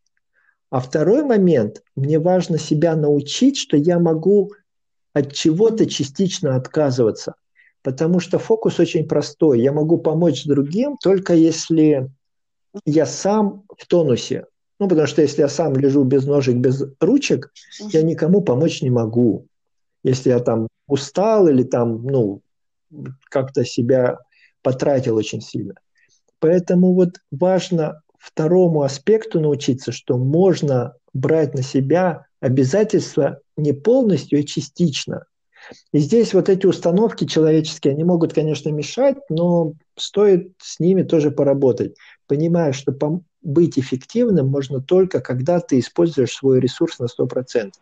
[0.70, 4.53] А второй момент, мне важно себя научить, что я могу
[5.12, 7.35] от чего-то частично отказываться.
[7.83, 9.61] Потому что фокус очень простой.
[9.61, 12.11] Я могу помочь другим только если
[12.85, 14.47] я сам в тонусе.
[14.79, 17.53] Ну, потому что если я сам лежу без ножек, без ручек,
[17.93, 19.47] я никому помочь не могу.
[20.03, 22.43] Если я там устал или там, ну,
[23.28, 24.18] как-то себя
[24.62, 25.74] потратил очень сильно.
[26.39, 34.43] Поэтому вот важно второму аспекту научиться, что можно брать на себя обязательства не полностью, а
[34.43, 35.24] частично.
[35.93, 41.30] И здесь вот эти установки человеческие, они могут, конечно, мешать, но стоит с ними тоже
[41.30, 42.93] поработать, понимая, что
[43.43, 47.72] быть эффективным можно только, когда ты используешь свой ресурс на 100%.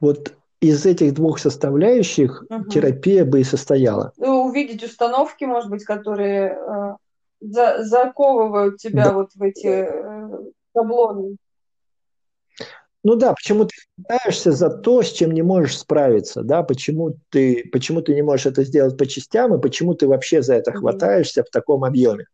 [0.00, 2.64] Вот из этих двух составляющих угу.
[2.64, 4.12] терапия бы и состояла.
[4.16, 6.96] Ну, увидеть установки, может быть, которые э,
[7.40, 9.12] за, заковывают тебя да.
[9.12, 10.28] вот в эти э,
[10.74, 11.36] шаблоны.
[13.04, 17.68] Ну да, почему ты хватаешься за то, с чем не можешь справиться, да, почему ты,
[17.72, 21.44] почему ты не можешь это сделать по частям, и почему ты вообще за это хватаешься
[21.44, 22.26] в таком объеме.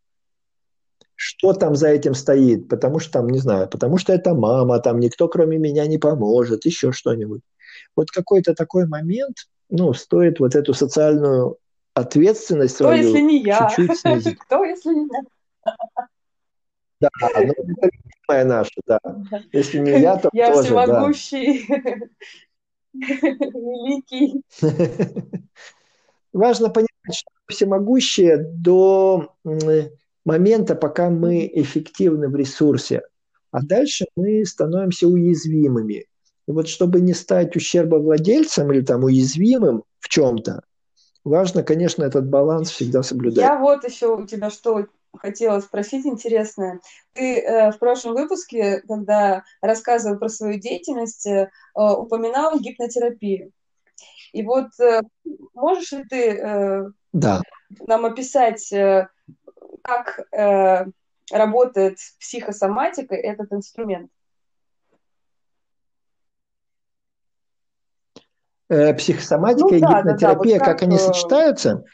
[1.15, 2.69] Что там за этим стоит?
[2.69, 6.65] Потому что там, не знаю, потому что это мама, там никто кроме меня не поможет,
[6.65, 7.43] еще что-нибудь.
[7.97, 11.59] Вот какой-то такой момент, ну, стоит вот эту социальную
[11.95, 13.69] ответственность Кто, свою если не я?
[13.69, 14.39] чуть-чуть снизить.
[14.47, 15.23] Кто, если не я?
[17.01, 17.91] Да, ну, это
[18.27, 18.99] любимая наша, да.
[19.53, 21.67] Если не я, то Я тоже, всемогущий,
[22.95, 24.43] великий.
[26.33, 29.35] Важно понимать, что всемогущие до
[30.25, 33.03] момента, пока мы эффективны в ресурсе,
[33.51, 36.07] а дальше мы становимся уязвимыми.
[36.47, 40.63] И вот чтобы не стать ущербовладельцем или там уязвимым в чем-то,
[41.25, 43.45] важно, конечно, этот баланс всегда соблюдать.
[43.45, 44.87] Я вот еще у тебя что
[45.17, 46.81] хотела спросить интересное.
[47.13, 53.53] Ты э, в прошлом выпуске, когда рассказывал про свою деятельность, э, упоминал гипнотерапию.
[54.33, 55.03] И вот э,
[55.55, 57.43] можешь ли ты э, Да.
[57.87, 59.09] нам описать, э,
[59.83, 60.87] как э,
[61.31, 64.11] работает психосоматика, этот инструмент?
[68.69, 71.85] Психосоматика Ну и да, да, да, гипнотерапия, вот как как, они э, сочетаются?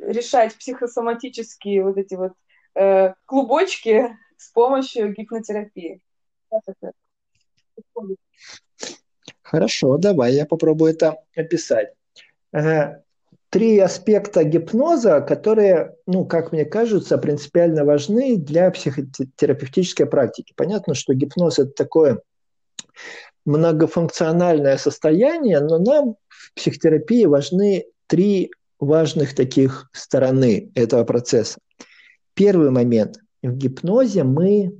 [0.00, 2.32] решать психосоматические вот эти вот
[2.74, 6.00] э, клубочки с помощью гипнотерапии.
[9.42, 11.92] Хорошо, давай я попробую это описать.
[12.52, 13.02] Э,
[13.50, 20.52] Три аспекта гипноза, которые, ну, как мне кажется, принципиально важны для психотерапевтической практики.
[20.56, 22.20] Понятно, что гипноз– это такое
[23.44, 31.58] многофункциональное состояние, но нам в психотерапии важны три важных таких стороны этого процесса.
[32.34, 33.18] Первый момент.
[33.42, 34.72] В гипнозе мы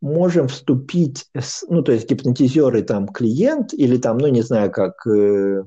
[0.00, 5.06] можем вступить, с, ну, то есть гипнотизеры там клиент или там, ну, не знаю, как
[5.06, 5.64] э,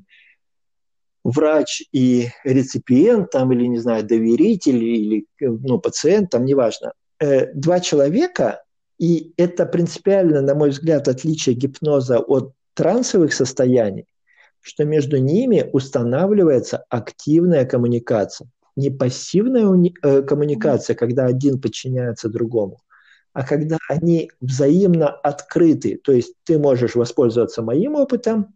[1.24, 6.94] врач и реципиент там, или, не знаю, доверитель или, ну, пациент, там, неважно.
[7.20, 8.64] Э, два человека,
[9.00, 14.06] и это принципиально, на мой взгляд, отличие гипноза от трансовых состояний,
[14.60, 18.50] что между ними устанавливается активная коммуникация.
[18.76, 22.82] Не пассивная э, коммуникация, когда один подчиняется другому,
[23.34, 26.00] а когда они взаимно открыты.
[26.04, 28.54] То есть ты можешь воспользоваться моим опытом,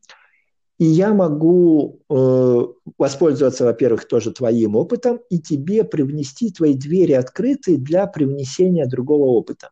[0.77, 2.61] и я могу э,
[2.97, 9.69] воспользоваться, во-первых, тоже твоим опытом, и тебе привнести твои двери открыты для привнесения другого опыта.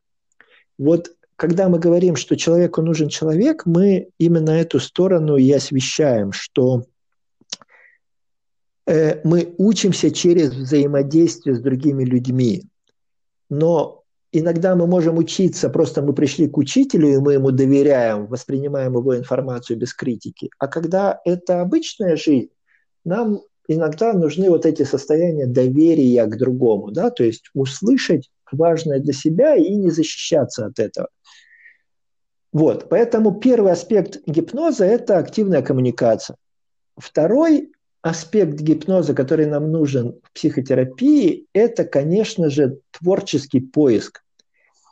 [0.82, 6.86] Вот когда мы говорим, что человеку нужен человек, мы именно эту сторону и освещаем, что
[8.88, 12.64] э, мы учимся через взаимодействие с другими людьми.
[13.48, 18.94] Но иногда мы можем учиться, просто мы пришли к учителю, и мы ему доверяем, воспринимаем
[18.94, 20.50] его информацию без критики.
[20.58, 22.50] А когда это обычная жизнь,
[23.06, 29.14] нам иногда нужны вот эти состояния доверия к другому, да, то есть услышать важное для
[29.14, 31.08] себя и не защищаться от этого.
[32.54, 36.36] Вот, поэтому первый аспект гипноза– это активная коммуникация.
[36.98, 37.72] Второй
[38.02, 44.24] аспект гипноза, который нам нужен в психотерапии, это, конечно же, творческий поиск.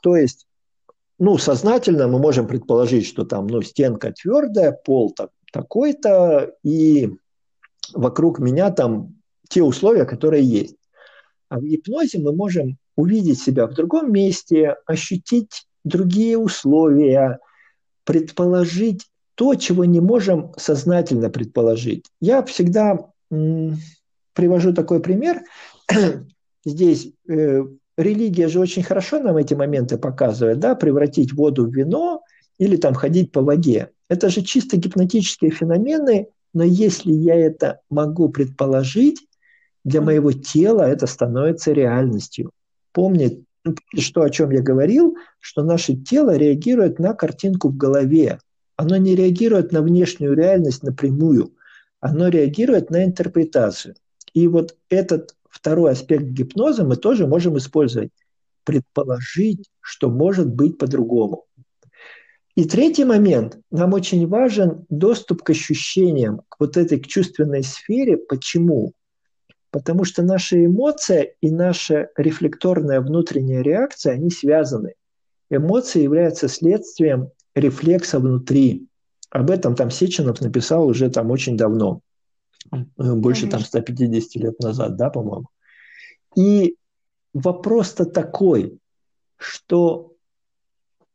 [0.01, 0.47] То есть,
[1.17, 7.11] ну, сознательно мы можем предположить, что там, ну, стенка твердая, пол так, такой-то, и
[7.93, 9.15] вокруг меня там
[9.49, 10.77] те условия, которые есть.
[11.49, 17.39] А в гипнозе мы можем увидеть себя в другом месте, ощутить другие условия,
[18.03, 22.05] предположить то, чего не можем сознательно предположить.
[22.19, 23.77] Я всегда м,
[24.33, 25.43] привожу такой пример.
[26.65, 27.63] Здесь э,
[27.97, 32.21] религия же очень хорошо нам эти моменты показывает, да, превратить воду в вино
[32.57, 33.91] или там ходить по воде.
[34.09, 39.25] Это же чисто гипнотические феномены, но если я это могу предположить,
[39.85, 42.51] для моего тела это становится реальностью.
[42.91, 43.43] Помни,
[43.97, 48.39] что о чем я говорил, что наше тело реагирует на картинку в голове.
[48.75, 51.53] Оно не реагирует на внешнюю реальность напрямую,
[51.99, 53.95] оно реагирует на интерпретацию.
[54.33, 58.11] И вот этот второй аспект гипноза мы тоже можем использовать.
[58.63, 61.45] Предположить, что может быть по-другому.
[62.55, 63.57] И третий момент.
[63.71, 68.17] Нам очень важен доступ к ощущениям, к вот этой к чувственной сфере.
[68.17, 68.93] Почему?
[69.71, 74.93] Потому что наша эмоция и наша рефлекторная внутренняя реакция, они связаны.
[75.49, 78.87] Эмоции являются следствием рефлекса внутри.
[79.29, 82.01] Об этом там Сеченов написал уже там очень давно,
[82.97, 85.47] больше там 150 лет назад, да, по-моему.
[86.35, 86.75] И
[87.33, 88.79] вопрос-то такой,
[89.37, 90.13] что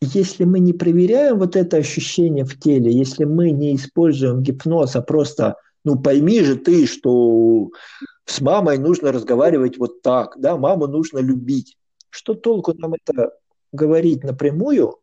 [0.00, 5.02] если мы не проверяем вот это ощущение в теле, если мы не используем гипноз, а
[5.02, 7.70] просто, ну пойми же ты, что
[8.26, 11.76] с мамой нужно разговаривать вот так, да, маму нужно любить.
[12.10, 13.32] Что толку нам это
[13.72, 14.96] говорить напрямую,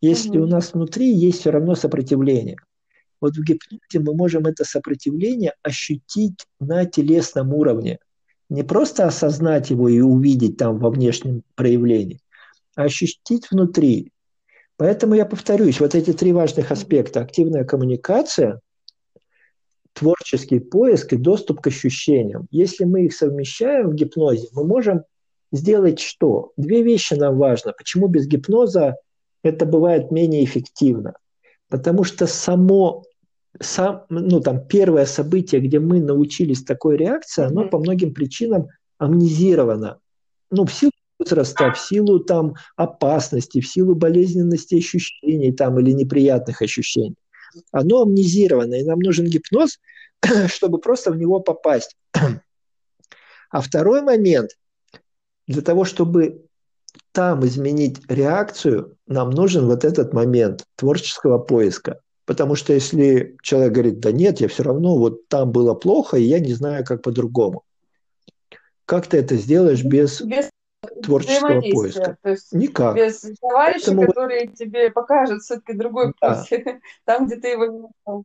[0.00, 0.46] если угу.
[0.46, 2.56] у нас внутри есть все равно сопротивление?
[3.20, 7.98] Вот в гипнозе мы можем это сопротивление ощутить на телесном уровне.
[8.50, 12.20] Не просто осознать его и увидеть там во внешнем проявлении,
[12.76, 14.12] а ощутить внутри.
[14.76, 17.20] Поэтому я повторюсь, вот эти три важных аспекта.
[17.20, 18.60] Активная коммуникация,
[19.94, 22.46] творческий поиск и доступ к ощущениям.
[22.50, 25.02] Если мы их совмещаем в гипнозе, мы можем
[25.52, 26.52] сделать что?
[26.56, 27.72] Две вещи нам важно.
[27.72, 28.96] Почему без гипноза
[29.42, 31.14] это бывает менее эффективно?
[31.68, 33.04] Потому что само,
[33.60, 37.70] сам, ну, там, первое событие, где мы научились такой реакции, оно mm-hmm.
[37.70, 38.66] по многим причинам
[38.98, 39.98] амнезировано.
[40.50, 46.62] Ну, в силу возраста, в силу там опасности, в силу болезненности ощущений там или неприятных
[46.62, 47.14] ощущений.
[47.72, 49.78] Оно амнезировано, и нам нужен гипноз,
[50.48, 51.96] чтобы просто в него попасть.
[53.50, 54.50] А второй момент,
[55.46, 56.44] для того, чтобы
[57.12, 62.00] там изменить реакцию, нам нужен вот этот момент творческого поиска.
[62.24, 66.24] Потому что если человек говорит, да нет, я все равно, вот там было плохо, и
[66.24, 67.62] я не знаю, как по-другому.
[68.86, 70.50] Как ты это сделаешь без, без
[71.02, 72.16] творческого поиска.
[72.22, 72.96] То есть Никак.
[72.96, 74.06] Без товарища, Поэтому...
[74.06, 76.44] который тебе покажет все-таки другой да.
[76.48, 76.64] путь,
[77.04, 78.24] там, где ты его не нашел.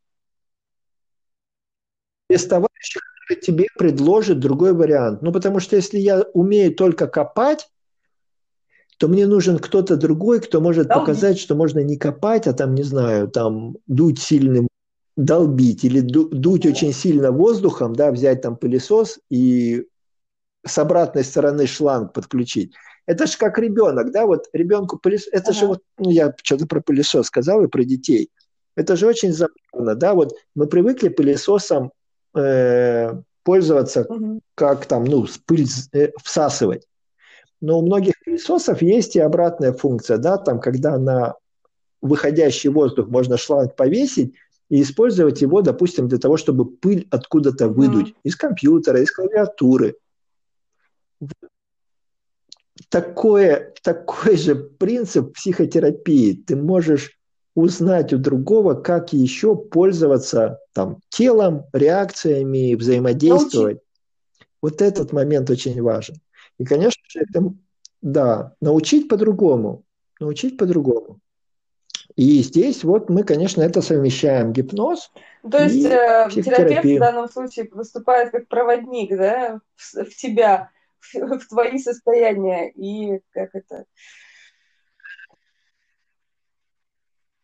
[2.30, 5.22] Без товарища, который тебе предложит другой вариант.
[5.22, 7.70] Ну, потому что если я умею только копать,
[8.98, 11.08] то мне нужен кто-то другой, кто может долбить.
[11.08, 14.68] показать, что можно не копать, а там, не знаю, там дуть сильным,
[15.16, 16.70] долбить или дуть да.
[16.70, 19.86] очень сильно воздухом, да, взять там пылесос и
[20.66, 22.74] с обратной стороны шланг подключить.
[23.06, 25.60] Это же как ребенок, да, вот ребенку пылесос, это ага.
[25.60, 28.30] же вот, ну, я что-то про пылесос сказал и про детей.
[28.76, 31.92] Это же очень забавно, да, вот мы привыкли пылесосом
[32.36, 34.42] э, пользоваться, угу.
[34.56, 36.86] как там, ну, пыль э, всасывать.
[37.62, 41.36] Но у многих пылесосов есть и обратная функция, да, там, когда на
[42.02, 44.36] выходящий воздух можно шланг повесить
[44.70, 48.16] и использовать его, допустим, для того, чтобы пыль откуда-то выдуть, mm.
[48.24, 49.96] из компьютера, из клавиатуры
[52.90, 56.34] такое, такой же принцип психотерапии.
[56.34, 57.20] Ты можешь
[57.56, 63.78] узнать у другого, как еще пользоваться там, телом, реакциями, взаимодействовать.
[63.78, 63.84] Научить.
[64.62, 66.16] Вот этот момент очень важен.
[66.58, 67.54] И, конечно же, это,
[68.02, 69.84] да, научить по-другому.
[70.20, 71.20] Научить по-другому.
[72.16, 75.12] И здесь вот мы, конечно, это совмещаем гипноз.
[75.50, 80.70] То есть э, терапевт в данном случае выступает как проводник, да, в, в тебя
[81.14, 83.86] в твои состояния и как это...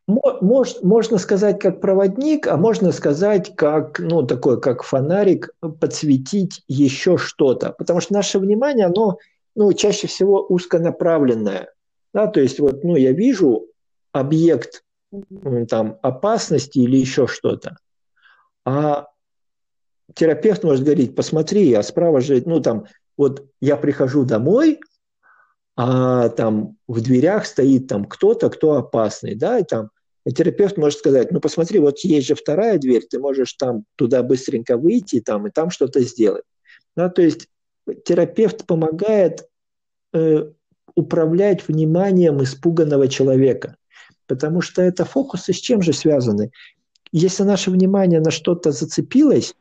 [0.07, 5.49] Мож, можно сказать как проводник, а можно сказать как, ну, такой, как фонарик,
[5.79, 7.71] подсветить еще что-то.
[7.71, 9.17] Потому что наше внимание, оно,
[9.55, 11.73] ну, чаще всего узконаправленное.
[12.13, 13.65] Да, то есть вот, ну, я вижу
[14.11, 14.83] объект
[15.69, 17.77] там опасности или еще что-то,
[18.65, 19.07] а
[20.13, 22.85] терапевт может говорить, посмотри, а справа же, ну, там,
[23.17, 24.79] вот я прихожу домой,
[25.75, 29.89] а там в дверях стоит там кто-то, кто опасный, да, и там
[30.25, 34.23] и терапевт может сказать, ну посмотри, вот есть же вторая дверь, ты можешь там туда
[34.23, 36.43] быстренько выйти там, и там что-то сделать.
[36.95, 37.47] Да, то есть
[38.05, 39.47] терапевт помогает
[40.13, 40.49] э,
[40.95, 43.75] управлять вниманием испуганного человека,
[44.25, 46.51] потому что это фокусы с чем же связаны?
[47.11, 49.55] Если наше внимание на что-то зацепилось,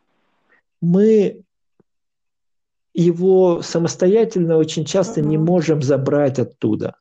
[0.81, 1.43] мы
[2.95, 6.97] его самостоятельно очень часто не можем забрать оттуда.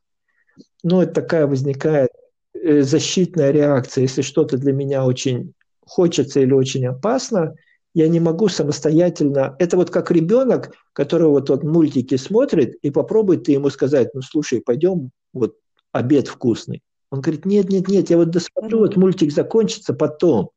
[0.82, 2.10] Ну, это такая возникает
[2.52, 4.02] э, защитная реакция.
[4.02, 5.54] Если что-то для меня очень
[5.86, 7.54] хочется или очень опасно,
[7.94, 9.54] я не могу самостоятельно...
[9.60, 14.20] Это вот как ребенок, который вот, вот мультики смотрит, и попробует ты ему сказать, ну,
[14.20, 15.54] слушай, пойдем, вот
[15.92, 16.82] обед вкусный.
[17.10, 20.50] Он говорит, нет, нет, нет, я вот досмотрю, вот мультик закончится потом.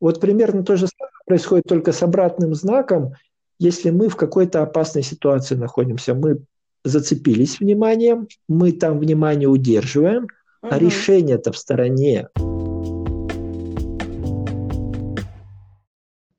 [0.00, 3.12] Вот примерно то же самое происходит только с обратным знаком–
[3.62, 6.44] если мы в какой-то опасной ситуации находимся, мы
[6.82, 10.30] зацепились вниманием, мы там внимание удерживаем, угу.
[10.62, 12.28] а решение-то в стороне.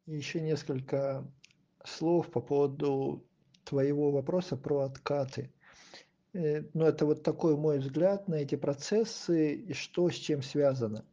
[0.05, 1.23] Еще несколько
[1.85, 3.23] слов по поводу
[3.63, 5.49] твоего вопроса про откаты.
[6.33, 11.05] Э, ну, это вот такой мой взгляд на эти процессы и что с чем связано.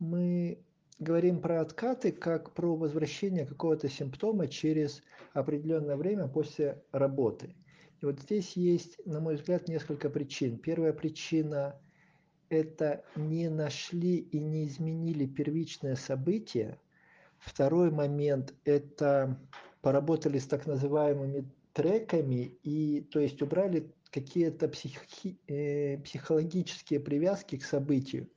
[0.00, 0.58] Мы
[0.98, 5.02] говорим про откаты как про возвращение какого-то симптома через
[5.32, 7.54] определенное время после работы.
[8.00, 10.58] И вот здесь есть, на мой взгляд, несколько причин.
[10.58, 11.80] Первая причина
[12.48, 16.78] это не нашли и не изменили первичное событие.
[17.38, 19.38] Второй момент– это
[19.80, 27.64] поработали с так называемыми треками, и то есть убрали какие-то психи, э, психологические привязки к
[27.64, 28.28] событию.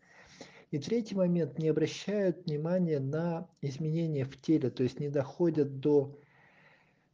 [0.71, 6.19] И третий момент– не обращают внимания на изменения в теле, то есть не доходят до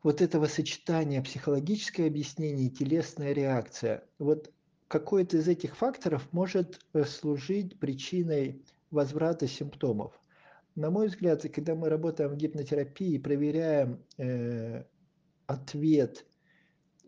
[0.02, 4.04] вот этого сочетания психологическое объяснение и телесная реакция.
[4.18, 4.52] Вот
[4.88, 10.20] какой-то из этих факторов может э, служить причиной возврата симптомов.
[10.76, 14.84] На мой взгляд, когда мы работаем в гипнотерапии и проверяем э,
[15.46, 16.26] ответ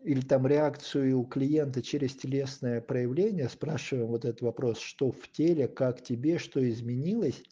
[0.06, 5.66] или там реакцию у клиента через телесное проявление, спрашиваем вот этот вопрос, что в теле,
[5.66, 7.42] как тебе, что изменилось,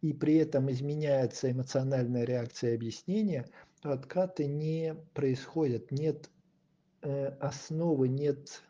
[0.00, 3.46] и при этом изменяется эмоциональная реакция и объяснение,
[3.82, 6.30] то откаты не происходят, нет
[7.02, 8.62] э, основы, нет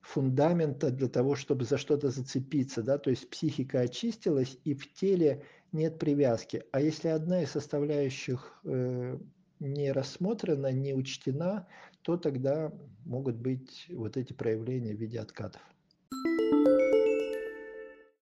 [0.00, 5.42] фундамента для того, чтобы за что-то зацепиться, да, то есть психика очистилась и в теле
[5.72, 6.62] нет привязки.
[6.70, 9.18] А если одна из составляющих э,
[9.58, 11.66] не рассмотрена, не учтена,
[12.04, 12.70] то тогда
[13.06, 15.62] могут быть вот эти проявления в виде откатов.